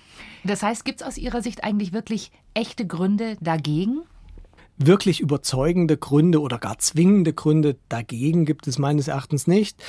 Das 0.45 0.63
heißt, 0.63 0.85
gibt 0.85 1.01
es 1.01 1.07
aus 1.07 1.19
Ihrer 1.19 1.43
Sicht 1.43 1.65
eigentlich 1.65 1.93
wirklich 1.93 2.31
echte 2.55 2.87
Gründe 2.87 3.37
dagegen? 3.41 4.03
wirklich 4.83 5.21
überzeugende 5.21 5.99
Gründe 5.99 6.41
oder 6.41 6.59
gar 6.59 6.79
zwingende 6.79 7.35
Gründe 7.35 7.77
dagegen 7.91 8.47
gibt 8.47 8.67
es 8.67 8.79
meines 8.79 9.09
Erachtens 9.09 9.47
nicht 9.47 9.83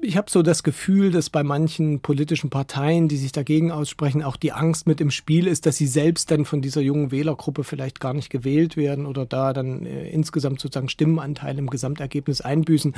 ich 0.00 0.16
habe 0.16 0.30
so 0.30 0.42
das 0.42 0.62
Gefühl, 0.62 1.10
dass 1.10 1.28
bei 1.28 1.42
manchen 1.42 2.00
politischen 2.00 2.50
Parteien, 2.50 3.08
die 3.08 3.16
sich 3.16 3.32
dagegen 3.32 3.72
aussprechen, 3.72 4.22
auch 4.22 4.36
die 4.36 4.52
Angst 4.52 4.86
mit 4.86 5.00
im 5.00 5.10
Spiel 5.10 5.46
ist, 5.46 5.66
dass 5.66 5.76
sie 5.76 5.86
selbst 5.86 6.30
dann 6.30 6.44
von 6.44 6.62
dieser 6.62 6.80
jungen 6.80 7.10
Wählergruppe 7.10 7.64
vielleicht 7.64 8.00
gar 8.00 8.14
nicht 8.14 8.30
gewählt 8.30 8.76
werden 8.76 9.06
oder 9.06 9.26
da 9.26 9.52
dann 9.52 9.84
äh, 9.86 10.08
insgesamt 10.10 10.60
sozusagen 10.60 10.88
Stimmenanteil 10.88 11.58
im 11.58 11.68
Gesamtergebnis 11.68 12.40
einbüßen. 12.40 12.94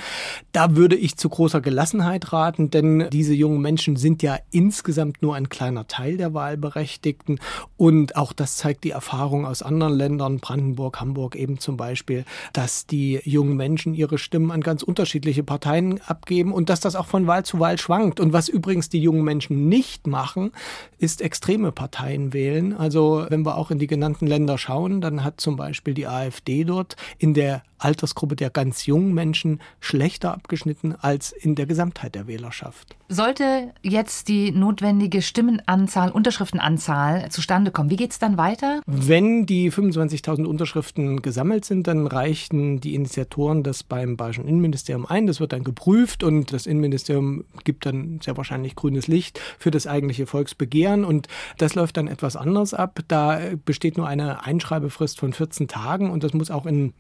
Da 0.53 0.77
würde 0.77 0.97
ich 0.97 1.17
zu 1.17 1.29
großer 1.29 1.61
Gelassenheit 1.61 2.33
raten, 2.33 2.71
denn 2.71 3.09
diese 3.11 3.35
jungen 3.35 3.61
Menschen 3.61 3.97
sind 3.97 4.23
ja 4.23 4.39
insgesamt 4.51 5.23
nur 5.23 5.35
ein 5.35 5.49
kleiner 5.49 5.87
Teil 5.87 6.17
der 6.17 6.35
Wahlberechtigten 6.35 7.41
und 7.77 8.17
auch 8.17 8.33
das 8.33 8.57
zeigt 8.57 8.85
die 8.85 8.91
Erfahrung 8.91 9.47
aus 9.47 9.63
anderen 9.63 9.95
Ländern, 9.95 10.39
Brandenburg, 10.39 11.01
Hamburg 11.01 11.35
eben 11.35 11.59
zum 11.59 11.77
Beispiel, 11.77 12.25
dass 12.53 12.87
die 12.87 13.21
jungen 13.25 13.57
Menschen 13.57 13.95
ihre 13.95 14.19
Stimmen 14.19 14.51
an 14.51 14.61
ganz 14.61 14.83
unterschiedliche 14.83 15.43
Parteien 15.43 16.01
abgeben 16.07 16.53
und 16.53 16.69
dass 16.69 16.81
das 16.81 16.90
das 16.91 17.01
auch 17.01 17.07
von 17.07 17.27
Wahl 17.27 17.45
zu 17.45 17.61
Wahl 17.61 17.79
schwankt. 17.79 18.19
Und 18.19 18.33
was 18.33 18.49
übrigens 18.49 18.89
die 18.89 19.01
jungen 19.01 19.23
Menschen 19.23 19.69
nicht 19.69 20.07
machen, 20.07 20.53
ist 20.99 21.23
extreme 21.23 21.71
Parteien 21.71 22.33
wählen. 22.33 22.77
Also 22.77 23.27
wenn 23.29 23.45
wir 23.45 23.57
auch 23.57 23.71
in 23.71 23.79
die 23.79 23.87
genannten 23.87 24.27
Länder 24.27 24.59
schauen, 24.59 25.01
dann 25.01 25.23
hat 25.23 25.41
zum 25.41 25.57
Beispiel 25.57 25.95
die 25.95 26.07
AfD 26.07 26.65
dort 26.65 26.97
in 27.19 27.35
der 27.35 27.63
Altersgruppe 27.81 28.37
der 28.37 28.51
ganz 28.51 28.87
jungen 28.87 29.15
Menschen 29.15 29.61
schlechter 29.81 30.33
abgeschnitten 30.33 30.95
als 30.95 31.33
in 31.33 31.55
der 31.55 31.67
Gesamtheit 31.67 32.15
der 32.15 32.27
Wählerschaft. 32.27 32.97
Sollte 33.09 33.73
jetzt 33.83 34.29
die 34.29 34.53
notwendige 34.53 35.21
Stimmenanzahl, 35.21 36.13
Unterschriftenanzahl 36.13 37.29
zustande 37.31 37.73
kommen, 37.73 37.91
wie 37.91 37.97
geht 37.97 38.13
es 38.13 38.21
dann 38.21 38.37
weiter? 38.37 38.83
Wenn 38.87 39.47
die 39.47 39.73
25.000 39.73 40.45
Unterschriften 40.45 41.21
gesammelt 41.21 41.65
sind, 41.65 41.89
dann 41.89 42.07
reichen 42.07 42.81
die 42.81 42.95
Initiatoren 42.95 43.65
das 43.65 43.83
beim 43.83 44.17
Bayerischen 44.17 44.47
Innenministerium 44.47 45.07
ein. 45.07 45.27
Das 45.27 45.41
wird 45.41 45.53
dann 45.53 45.65
geprüft 45.65 46.23
und 46.23 46.53
das 46.53 46.67
Innenministerium 46.67 47.45
gibt 47.65 47.85
dann 47.85 48.21
sehr 48.23 48.37
wahrscheinlich 48.37 48.77
grünes 48.77 49.09
Licht 49.09 49.41
für 49.59 49.73
das 49.73 49.89
eigentliche 49.89 50.27
Volksbegehren 50.27 51.05
und 51.05 51.27
das 51.59 51.75
läuft 51.75 51.97
dann 51.97 52.07
etwas 52.07 52.37
anders 52.37 52.75
ab. 52.75 53.01
Da 53.09 53.41
besteht 53.65 53.97
nur 53.97 54.07
eine 54.07 54.45
Einschreibefrist 54.45 55.19
von 55.19 55.33
14 55.33 55.67
Tagen 55.67 56.11
und 56.11 56.23
das 56.23 56.33
muss 56.33 56.53
auch 56.53 56.67
in 56.67 56.93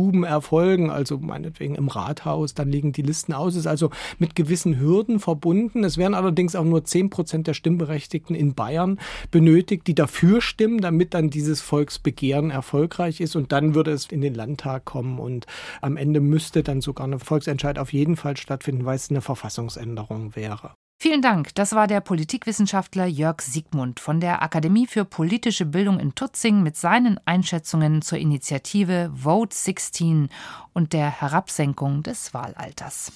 Amtsstuben 0.00 0.24
erfolgen, 0.24 0.90
also 0.90 1.18
meinetwegen 1.18 1.74
im 1.74 1.88
Rathaus, 1.88 2.54
dann 2.54 2.70
liegen 2.70 2.92
die 2.92 3.02
Listen 3.02 3.34
aus, 3.34 3.54
ist 3.54 3.66
also 3.66 3.90
mit 4.18 4.34
gewissen 4.34 4.78
Hürden 4.80 5.20
verbunden. 5.20 5.84
Es 5.84 5.98
werden 5.98 6.14
allerdings 6.14 6.56
auch 6.56 6.64
nur 6.64 6.84
10 6.84 7.10
Prozent 7.10 7.46
der 7.46 7.54
Stimmberechtigten 7.54 8.34
in 8.34 8.54
Bayern 8.54 8.98
benötigt, 9.30 9.86
die 9.86 9.94
dafür 9.94 10.40
stimmen, 10.40 10.80
damit 10.80 11.12
dann 11.12 11.28
dieses 11.28 11.60
Volksbegehren 11.60 12.50
erfolgreich 12.50 13.20
ist 13.20 13.36
und 13.36 13.52
dann 13.52 13.74
würde 13.74 13.90
es 13.90 14.06
in 14.06 14.22
den 14.22 14.34
Landtag 14.34 14.86
kommen 14.86 15.18
und 15.18 15.46
am 15.82 15.98
Ende 15.98 16.20
müsste 16.20 16.62
dann 16.62 16.80
sogar 16.80 17.06
ein 17.06 17.18
Volksentscheid 17.18 17.78
auf 17.78 17.92
jeden 17.92 18.16
Fall 18.16 18.36
stattfinden, 18.36 18.86
weil 18.86 18.96
es 18.96 19.10
eine 19.10 19.20
Verfassungsänderung 19.20 20.34
wäre. 20.34 20.72
Vielen 21.02 21.22
Dank. 21.22 21.54
Das 21.54 21.74
war 21.74 21.86
der 21.86 22.02
Politikwissenschaftler 22.02 23.06
Jörg 23.06 23.40
Siegmund 23.40 24.00
von 24.00 24.20
der 24.20 24.42
Akademie 24.42 24.86
für 24.86 25.06
politische 25.06 25.64
Bildung 25.64 25.98
in 25.98 26.14
Tutzing 26.14 26.62
mit 26.62 26.76
seinen 26.76 27.18
Einschätzungen 27.24 28.02
zur 28.02 28.18
Initiative 28.18 29.10
Vote 29.14 29.56
16 29.56 30.28
und 30.74 30.92
der 30.92 31.08
Herabsenkung 31.22 32.02
des 32.02 32.34
Wahlalters. 32.34 33.12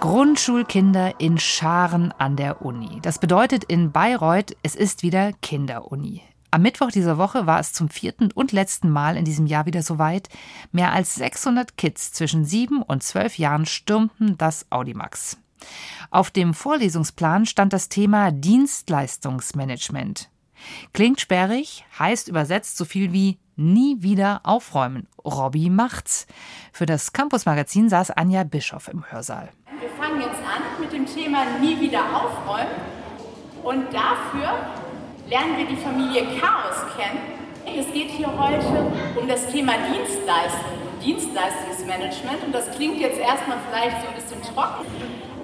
Grundschulkinder 0.00 1.20
in 1.20 1.36
Scharen 1.36 2.12
an 2.12 2.36
der 2.36 2.62
Uni. 2.62 3.00
Das 3.02 3.18
bedeutet 3.18 3.64
in 3.64 3.92
Bayreuth, 3.92 4.56
es 4.62 4.74
ist 4.74 5.02
wieder 5.02 5.34
Kinderuni. 5.42 6.22
Am 6.52 6.62
Mittwoch 6.62 6.90
dieser 6.90 7.16
Woche 7.16 7.46
war 7.46 7.60
es 7.60 7.72
zum 7.72 7.88
vierten 7.88 8.32
und 8.32 8.50
letzten 8.50 8.90
Mal 8.90 9.16
in 9.16 9.24
diesem 9.24 9.46
Jahr 9.46 9.66
wieder 9.66 9.82
soweit. 9.82 10.28
Mehr 10.72 10.92
als 10.92 11.14
600 11.14 11.76
Kids 11.76 12.12
zwischen 12.12 12.44
sieben 12.44 12.82
und 12.82 13.04
zwölf 13.04 13.38
Jahren 13.38 13.66
stürmten 13.66 14.36
das 14.36 14.66
Audimax. 14.70 15.38
Auf 16.10 16.32
dem 16.32 16.52
Vorlesungsplan 16.52 17.46
stand 17.46 17.72
das 17.72 17.88
Thema 17.88 18.32
Dienstleistungsmanagement. 18.32 20.28
Klingt 20.92 21.20
sperrig, 21.20 21.84
heißt 21.98 22.26
übersetzt 22.26 22.76
so 22.76 22.84
viel 22.84 23.12
wie 23.12 23.38
nie 23.54 24.02
wieder 24.02 24.40
aufräumen. 24.42 25.06
Robby 25.24 25.70
macht's. 25.70 26.26
Für 26.72 26.86
das 26.86 27.12
Campus-Magazin 27.12 27.88
saß 27.88 28.10
Anja 28.10 28.42
Bischoff 28.42 28.88
im 28.88 29.04
Hörsaal. 29.08 29.50
Wir 29.78 29.90
fangen 29.90 30.20
jetzt 30.20 30.40
an 30.42 30.80
mit 30.80 30.92
dem 30.92 31.06
Thema 31.06 31.44
nie 31.60 31.80
wieder 31.80 32.02
aufräumen. 32.12 32.74
Und 33.62 33.84
dafür 33.92 34.79
lernen 35.30 35.56
wir 35.56 35.64
die 35.64 35.76
Familie 35.76 36.26
Chaos 36.40 36.82
kennen. 36.98 37.20
Es 37.64 37.86
geht 37.92 38.10
hier 38.10 38.26
heute 38.26 38.66
um 39.14 39.28
das 39.28 39.46
Thema 39.46 39.74
Dienstleistung, 39.94 40.74
Dienstleistungsmanagement. 41.02 42.42
Und 42.44 42.52
das 42.52 42.68
klingt 42.72 42.98
jetzt 42.98 43.18
erstmal 43.18 43.58
vielleicht 43.70 44.02
so 44.02 44.08
ein 44.08 44.14
bisschen 44.14 44.42
trocken, 44.42 44.86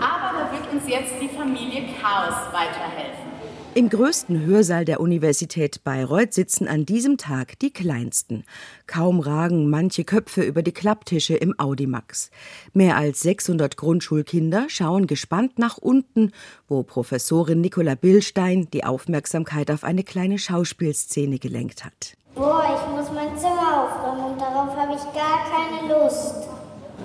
aber 0.01 0.39
da 0.39 0.53
wird 0.53 0.73
uns 0.73 0.89
jetzt 0.89 1.15
die 1.21 1.29
Familie 1.29 1.85
Chaos 2.03 2.35
weiterhelfen. 2.53 3.36
Im 3.77 3.91
größten 3.91 4.47
Hörsaal 4.47 4.87
der 4.87 5.01
Universität 5.01 5.85
Bayreuth 5.85 6.33
sitzen 6.33 6.67
an 6.67 6.87
diesem 6.87 7.19
Tag 7.19 7.59
die 7.59 7.71
Kleinsten. 7.71 8.45
Kaum 8.87 9.21
ragen 9.21 9.69
manche 9.69 10.05
Köpfe 10.05 10.45
über 10.45 10.63
die 10.63 10.73
Klapptische 10.73 11.35
im 11.35 11.55
Audimax. 11.59 12.31
Mehr 12.73 12.97
als 12.97 13.21
600 13.21 13.77
Grundschulkinder 13.77 14.71
schauen 14.71 15.07
gespannt 15.07 15.59
nach 15.59 15.77
unten, 15.77 16.33
wo 16.69 16.85
Professorin 16.85 17.61
Nicola 17.61 17.97
Billstein 17.97 18.67
die 18.73 18.85
Aufmerksamkeit 18.85 19.71
auf 19.71 19.85
eine 19.85 20.05
kleine 20.05 20.39
Schauspielszene 20.39 21.39
gelenkt 21.39 21.85
hat. 21.85 22.17
Boah, 22.35 22.65
ich 22.65 22.97
muss 22.97 23.13
mein 23.13 23.37
Zimmer 23.37 23.85
aufräumen 23.85 24.33
und 24.33 24.41
darauf 24.41 24.75
habe 24.75 24.95
ich 24.95 25.03
gar 25.13 25.45
keine 25.51 25.93
Lust. 25.93 26.49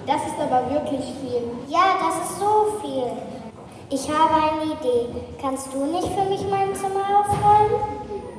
Das 0.07 0.21
ist 0.25 0.39
aber 0.39 0.71
wirklich 0.71 1.03
viel. 1.19 1.41
Ja, 1.67 1.99
das 1.99 2.29
ist 2.29 2.39
so 2.39 2.79
viel. 2.81 3.40
Ich 3.93 4.09
habe 4.09 4.33
eine 4.35 4.71
Idee. 4.71 5.07
Kannst 5.41 5.67
du 5.73 5.85
nicht 5.85 6.07
für 6.07 6.23
mich 6.29 6.39
mein 6.49 6.73
Zimmer 6.73 7.19
aufräumen? 7.19 7.81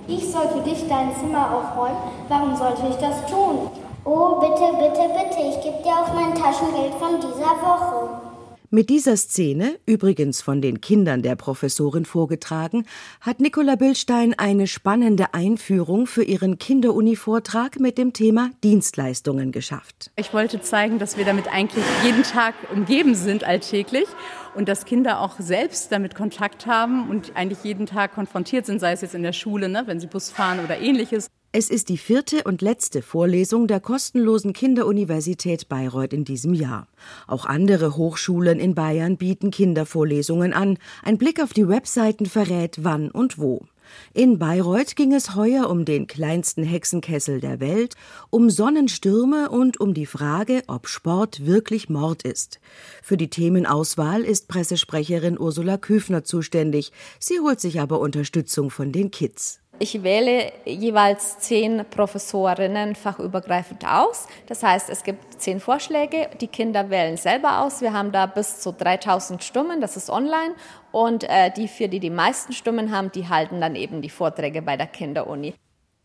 Ich 0.08 0.32
soll 0.32 0.48
für 0.48 0.62
dich 0.62 0.88
dein 0.88 1.14
Zimmer 1.20 1.54
aufräumen. 1.54 1.98
Warum 2.30 2.56
sollte 2.56 2.82
ich 2.88 2.96
das 2.96 3.26
tun? 3.30 3.68
Oh, 4.06 4.40
bitte, 4.40 4.72
bitte, 4.78 5.10
bitte. 5.12 5.42
Ich 5.50 5.62
gebe 5.62 5.82
dir 5.84 5.92
auch 5.92 6.14
mein 6.14 6.34
Taschengeld 6.34 6.94
von 6.94 7.20
dieser 7.20 7.52
Woche. 7.60 8.32
Mit 8.70 8.88
dieser 8.88 9.18
Szene, 9.18 9.78
übrigens 9.84 10.40
von 10.40 10.62
den 10.62 10.80
Kindern 10.80 11.20
der 11.20 11.36
Professorin 11.36 12.06
vorgetragen, 12.06 12.86
hat 13.20 13.38
Nicola 13.38 13.76
Billstein 13.76 14.32
eine 14.38 14.66
spannende 14.66 15.34
Einführung 15.34 16.06
für 16.06 16.22
ihren 16.22 16.56
Kinderuni-Vortrag 16.56 17.78
mit 17.78 17.98
dem 17.98 18.14
Thema 18.14 18.48
Dienstleistungen 18.64 19.52
geschafft. 19.52 20.10
Ich 20.16 20.32
wollte 20.32 20.62
zeigen, 20.62 20.98
dass 20.98 21.18
wir 21.18 21.26
damit 21.26 21.52
eigentlich 21.52 21.84
jeden 22.02 22.22
Tag 22.22 22.54
umgeben 22.74 23.14
sind 23.14 23.44
alltäglich 23.44 24.06
und 24.54 24.68
dass 24.68 24.84
Kinder 24.84 25.20
auch 25.20 25.38
selbst 25.38 25.92
damit 25.92 26.14
Kontakt 26.14 26.66
haben 26.66 27.08
und 27.08 27.36
eigentlich 27.36 27.64
jeden 27.64 27.86
Tag 27.86 28.14
konfrontiert 28.14 28.66
sind, 28.66 28.80
sei 28.80 28.92
es 28.92 29.00
jetzt 29.00 29.14
in 29.14 29.22
der 29.22 29.32
Schule, 29.32 29.68
ne, 29.68 29.82
wenn 29.86 30.00
sie 30.00 30.06
Bus 30.06 30.30
fahren 30.30 30.60
oder 30.64 30.78
ähnliches. 30.80 31.28
Es 31.54 31.68
ist 31.68 31.90
die 31.90 31.98
vierte 31.98 32.44
und 32.44 32.62
letzte 32.62 33.02
Vorlesung 33.02 33.66
der 33.66 33.78
kostenlosen 33.78 34.54
Kinderuniversität 34.54 35.68
Bayreuth 35.68 36.14
in 36.14 36.24
diesem 36.24 36.54
Jahr. 36.54 36.86
Auch 37.26 37.44
andere 37.44 37.94
Hochschulen 37.94 38.58
in 38.58 38.74
Bayern 38.74 39.18
bieten 39.18 39.50
Kindervorlesungen 39.50 40.54
an. 40.54 40.78
Ein 41.02 41.18
Blick 41.18 41.42
auf 41.42 41.52
die 41.52 41.68
Webseiten 41.68 42.24
verrät, 42.24 42.84
wann 42.84 43.10
und 43.10 43.38
wo. 43.38 43.66
In 44.14 44.38
Bayreuth 44.38 44.96
ging 44.96 45.12
es 45.12 45.34
heuer 45.34 45.68
um 45.70 45.84
den 45.84 46.06
kleinsten 46.06 46.62
Hexenkessel 46.62 47.40
der 47.40 47.60
Welt, 47.60 47.94
um 48.30 48.50
Sonnenstürme 48.50 49.50
und 49.50 49.80
um 49.80 49.94
die 49.94 50.06
Frage, 50.06 50.62
ob 50.66 50.88
Sport 50.88 51.46
wirklich 51.46 51.88
Mord 51.88 52.22
ist. 52.22 52.60
Für 53.02 53.16
die 53.16 53.30
Themenauswahl 53.30 54.22
ist 54.22 54.48
Pressesprecherin 54.48 55.38
Ursula 55.38 55.76
Küfner 55.76 56.24
zuständig. 56.24 56.92
Sie 57.18 57.40
holt 57.40 57.60
sich 57.60 57.80
aber 57.80 58.00
Unterstützung 58.00 58.70
von 58.70 58.92
den 58.92 59.10
Kids. 59.10 59.60
Ich 59.82 60.04
wähle 60.04 60.52
jeweils 60.64 61.40
zehn 61.40 61.84
Professorinnen 61.90 62.94
fachübergreifend 62.94 63.84
aus. 63.84 64.28
Das 64.46 64.62
heißt, 64.62 64.88
es 64.88 65.02
gibt 65.02 65.42
zehn 65.42 65.58
Vorschläge. 65.58 66.30
Die 66.40 66.46
Kinder 66.46 66.88
wählen 66.88 67.16
selber 67.16 67.62
aus. 67.62 67.80
Wir 67.80 67.92
haben 67.92 68.12
da 68.12 68.26
bis 68.26 68.60
zu 68.60 68.70
3000 68.72 69.42
Stimmen. 69.42 69.80
Das 69.80 69.96
ist 69.96 70.08
online. 70.08 70.54
Und 70.92 71.24
äh, 71.24 71.50
die 71.50 71.66
vier, 71.66 71.88
die 71.88 71.98
die 71.98 72.10
meisten 72.10 72.52
Stimmen 72.52 72.92
haben, 72.92 73.10
die 73.10 73.28
halten 73.28 73.60
dann 73.60 73.74
eben 73.74 74.02
die 74.02 74.08
Vorträge 74.08 74.62
bei 74.62 74.76
der 74.76 74.86
Kinderuni. 74.86 75.52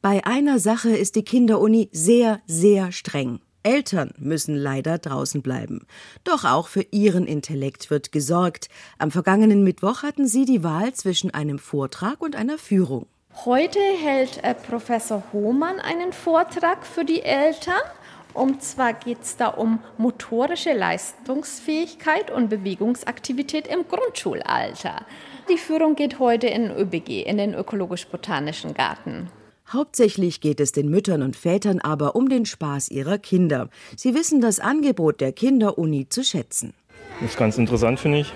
Bei 0.02 0.26
einer 0.26 0.58
Sache 0.58 0.90
ist 0.90 1.16
die 1.16 1.24
Kinderuni 1.24 1.90
sehr, 1.92 2.40
sehr 2.48 2.92
streng. 2.92 3.42
Eltern 3.62 4.10
müssen 4.18 4.56
leider 4.56 4.98
draußen 4.98 5.44
bleiben. 5.44 5.86
Doch 6.24 6.46
auch 6.46 6.68
für 6.68 6.88
ihren 6.90 7.28
Intellekt 7.28 7.92
wird 7.92 8.12
gesorgt. 8.12 8.70
Am 8.98 9.12
vergangenen 9.12 9.64
Mittwoch 9.64 10.02
hatten 10.02 10.28
sie 10.28 10.46
die 10.46 10.64
Wahl 10.64 10.94
zwischen 10.94 11.32
einem 11.32 11.60
Vortrag 11.60 12.22
und 12.22 12.36
einer 12.36 12.58
Führung. 12.58 13.06
Heute 13.46 13.80
hält 13.80 14.44
äh, 14.44 14.56
Professor 14.56 15.22
Hohmann 15.32 15.80
einen 15.80 16.12
Vortrag 16.12 16.86
für 16.86 17.06
die 17.06 17.22
Eltern. 17.22 17.82
Und 18.34 18.64
zwar 18.64 18.94
geht 18.94 19.22
es 19.22 19.38
da 19.38 19.50
um 19.50 19.80
motorische 19.98 20.74
Leistungsfähigkeit 20.74 22.32
und 22.32 22.50
Bewegungsaktivität 22.50 23.68
im 23.68 23.88
Grundschulalter. 23.88 25.06
Die 25.50 25.58
Führung 25.58 25.96
geht 25.96 26.18
heute 26.18 26.48
in 26.48 26.72
ÖBG, 26.72 27.24
in 27.24 27.38
den 27.38 27.54
Ökologisch-Botanischen 27.54 28.74
Garten. 28.74 29.30
Hauptsächlich 29.72 30.42
geht 30.42 30.60
es 30.60 30.72
den 30.72 30.90
Müttern 30.90 31.22
und 31.22 31.36
Vätern 31.36 31.80
aber 31.80 32.16
um 32.16 32.30
den 32.30 32.46
Spaß 32.46 32.90
ihrer 32.90 33.20
Kinder. 33.20 33.70
Sie 33.96 34.16
wissen 34.16 34.42
das 34.42 34.60
Angebot 34.60 35.22
der 35.22 35.32
Kinderuni 35.32 36.10
zu 36.10 36.24
schätzen. 36.24 36.74
Das 37.22 37.32
ist 37.32 37.38
ganz 37.38 37.58
interessant, 37.58 38.00
finde 38.00 38.20
ich. 38.20 38.34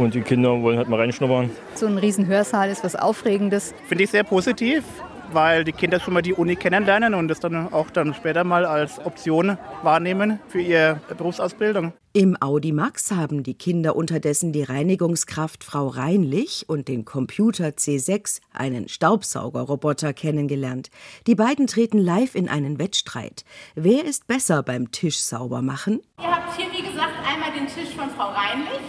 Und 0.00 0.14
die 0.14 0.22
Kinder 0.22 0.62
wollen 0.62 0.78
halt 0.78 0.88
mal 0.88 0.98
reinschnuppern. 0.98 1.50
So 1.74 1.84
ein 1.84 1.98
Riesenhörsaal 1.98 2.70
ist 2.70 2.82
was 2.82 2.96
Aufregendes. 2.96 3.74
Finde 3.86 4.04
ich 4.04 4.10
sehr 4.10 4.24
positiv, 4.24 4.82
weil 5.30 5.62
die 5.62 5.72
Kinder 5.72 6.00
schon 6.00 6.14
mal 6.14 6.22
die 6.22 6.32
Uni 6.32 6.56
kennenlernen 6.56 7.12
und 7.12 7.28
das 7.28 7.38
dann 7.38 7.70
auch 7.70 7.90
dann 7.90 8.14
später 8.14 8.42
mal 8.42 8.64
als 8.64 8.98
Option 9.04 9.58
wahrnehmen 9.82 10.40
für 10.48 10.62
ihre 10.62 11.00
Berufsausbildung. 11.18 11.92
Im 12.14 12.34
Audimax 12.40 13.10
haben 13.10 13.42
die 13.42 13.52
Kinder 13.52 13.94
unterdessen 13.94 14.52
die 14.52 14.62
Reinigungskraft 14.62 15.64
Frau 15.64 15.88
Reinlich 15.88 16.64
und 16.66 16.88
den 16.88 17.04
Computer 17.04 17.68
C6, 17.68 18.40
einen 18.54 18.88
Staubsaugerroboter, 18.88 20.14
kennengelernt. 20.14 20.88
Die 21.26 21.34
beiden 21.34 21.66
treten 21.66 21.98
live 21.98 22.34
in 22.34 22.48
einen 22.48 22.78
Wettstreit. 22.78 23.44
Wer 23.74 24.06
ist 24.06 24.26
besser 24.26 24.62
beim 24.62 24.92
Tisch 24.92 25.18
sauber 25.18 25.60
machen? 25.60 26.00
Ihr 26.18 26.34
habt 26.34 26.56
hier, 26.56 26.68
wie 26.72 26.90
gesagt, 26.90 27.12
einmal 27.30 27.52
den 27.52 27.66
Tisch 27.66 27.94
von 27.94 28.08
Frau 28.08 28.30
Reinlich 28.30 28.80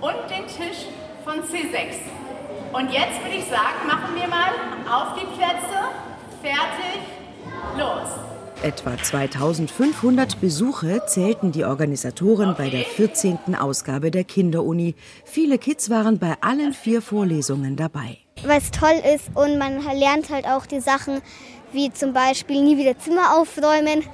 und 0.00 0.16
den 0.30 0.46
Tisch 0.46 0.86
von 1.24 1.40
C6. 1.40 1.96
Und 2.72 2.92
jetzt 2.92 3.22
würde 3.22 3.36
ich 3.36 3.44
sagen, 3.44 3.86
machen 3.86 4.14
wir 4.14 4.28
mal 4.28 4.50
auf 4.88 5.18
die 5.18 5.26
Plätze, 5.26 5.88
fertig, 6.42 7.00
los. 7.76 8.08
Etwa 8.62 9.02
2500 9.02 10.38
Besuche 10.40 11.02
zählten 11.06 11.50
die 11.50 11.64
Organisatoren 11.64 12.54
bei 12.56 12.68
der 12.68 12.84
14. 12.84 13.54
Ausgabe 13.58 14.10
der 14.10 14.24
Kinderuni. 14.24 14.94
Viele 15.24 15.56
Kids 15.56 15.88
waren 15.88 16.18
bei 16.18 16.34
allen 16.42 16.74
vier 16.74 17.00
Vorlesungen 17.00 17.76
dabei. 17.76 18.18
Es 18.46 18.70
toll 18.70 19.00
ist 19.14 19.30
und 19.34 19.58
man 19.58 19.82
lernt 19.98 20.28
halt 20.28 20.46
auch 20.46 20.66
die 20.66 20.80
Sachen 20.80 21.22
wie 21.72 21.90
zum 21.92 22.12
Beispiel 22.12 22.62
nie 22.62 22.76
wieder 22.76 22.98
Zimmer 22.98 23.38
aufräumen 23.38 24.04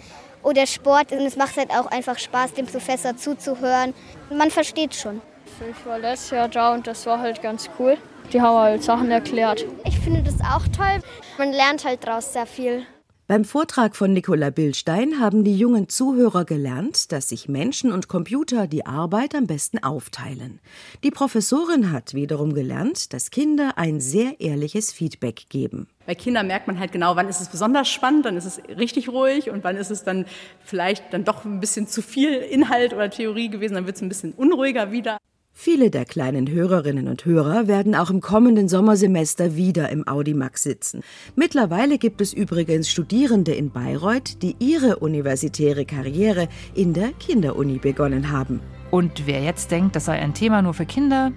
oder 0.42 0.66
Sport. 0.66 1.10
Und 1.12 1.22
es 1.22 1.36
macht 1.36 1.56
halt 1.56 1.70
auch 1.70 1.86
einfach 1.86 2.18
Spaß, 2.18 2.54
dem 2.54 2.66
Professor 2.66 3.16
zuzuhören. 3.16 3.94
Man 4.30 4.50
versteht 4.50 4.94
schon. 4.94 5.20
Ich 5.58 5.86
war 5.86 5.98
letztes 5.98 6.30
Jahr 6.30 6.48
da 6.48 6.74
und 6.74 6.86
das 6.86 7.06
war 7.06 7.18
halt 7.18 7.40
ganz 7.40 7.70
cool. 7.78 7.96
Die 8.30 8.40
haben 8.40 8.58
halt 8.58 8.82
Sachen 8.82 9.10
erklärt. 9.10 9.64
Ich 9.84 9.98
finde 9.98 10.22
das 10.22 10.40
auch 10.40 10.68
toll. 10.68 11.00
Man 11.38 11.52
lernt 11.52 11.84
halt 11.84 12.06
daraus 12.06 12.32
sehr 12.32 12.44
viel. 12.44 12.86
Beim 13.26 13.44
Vortrag 13.44 13.96
von 13.96 14.12
Nicola 14.12 14.50
Billstein 14.50 15.18
haben 15.18 15.42
die 15.42 15.56
jungen 15.56 15.88
Zuhörer 15.88 16.44
gelernt, 16.44 17.10
dass 17.10 17.30
sich 17.30 17.48
Menschen 17.48 17.90
und 17.90 18.06
Computer 18.06 18.66
die 18.68 18.86
Arbeit 18.86 19.34
am 19.34 19.46
besten 19.46 19.82
aufteilen. 19.82 20.60
Die 21.02 21.10
Professorin 21.10 21.90
hat 21.90 22.14
wiederum 22.14 22.54
gelernt, 22.54 23.12
dass 23.12 23.30
Kinder 23.30 23.78
ein 23.78 24.00
sehr 24.00 24.40
ehrliches 24.40 24.92
Feedback 24.92 25.46
geben. 25.48 25.88
Bei 26.06 26.14
Kindern 26.14 26.46
merkt 26.46 26.68
man 26.68 26.78
halt 26.78 26.92
genau, 26.92 27.16
wann 27.16 27.28
ist 27.28 27.40
es 27.40 27.48
besonders 27.48 27.88
spannend, 27.88 28.26
dann 28.26 28.36
ist 28.36 28.44
es 28.44 28.60
richtig 28.78 29.08
ruhig 29.08 29.50
und 29.50 29.64
wann 29.64 29.76
ist 29.76 29.90
es 29.90 30.04
dann 30.04 30.26
vielleicht 30.62 31.12
dann 31.12 31.24
doch 31.24 31.44
ein 31.44 31.58
bisschen 31.58 31.88
zu 31.88 32.02
viel 32.02 32.32
Inhalt 32.32 32.92
oder 32.92 33.10
Theorie 33.10 33.48
gewesen, 33.48 33.74
dann 33.74 33.86
wird 33.86 33.96
es 33.96 34.02
ein 34.02 34.08
bisschen 34.08 34.34
unruhiger 34.34 34.92
wieder. 34.92 35.18
Viele 35.58 35.90
der 35.90 36.04
kleinen 36.04 36.50
Hörerinnen 36.50 37.08
und 37.08 37.24
Hörer 37.24 37.66
werden 37.66 37.94
auch 37.94 38.10
im 38.10 38.20
kommenden 38.20 38.68
Sommersemester 38.68 39.56
wieder 39.56 39.88
im 39.88 40.06
Audimax 40.06 40.62
sitzen. 40.62 41.00
Mittlerweile 41.34 41.96
gibt 41.96 42.20
es 42.20 42.34
übrigens 42.34 42.90
Studierende 42.90 43.54
in 43.54 43.70
Bayreuth, 43.70 44.42
die 44.42 44.54
ihre 44.58 44.96
universitäre 44.96 45.86
Karriere 45.86 46.48
in 46.74 46.92
der 46.92 47.12
Kinderuni 47.12 47.78
begonnen 47.78 48.30
haben. 48.30 48.60
Und 48.90 49.26
wer 49.26 49.42
jetzt 49.42 49.70
denkt, 49.70 49.96
das 49.96 50.04
sei 50.04 50.20
ein 50.20 50.34
Thema 50.34 50.60
nur 50.60 50.74
für 50.74 50.84
Kinder, 50.84 51.32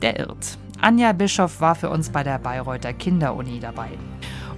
der 0.00 0.20
irrt. 0.20 0.56
Anja 0.80 1.12
Bischoff 1.12 1.60
war 1.60 1.74
für 1.74 1.90
uns 1.90 2.10
bei 2.10 2.22
der 2.22 2.38
Bayreuther 2.38 2.92
Kinderuni 2.92 3.58
dabei. 3.58 3.88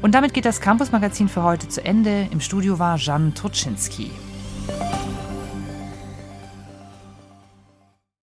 Und 0.03 0.15
damit 0.15 0.35
geht 0.35 0.45
das 0.45 0.61
Campus-Magazin 0.61 1.29
für 1.29 1.43
heute 1.43 1.69
zu 1.69 1.83
Ende. 1.83 2.29
Im 2.31 2.41
Studio 2.41 2.79
war 2.79 2.99
Jan 2.99 3.35
Turczynski. 3.35 4.11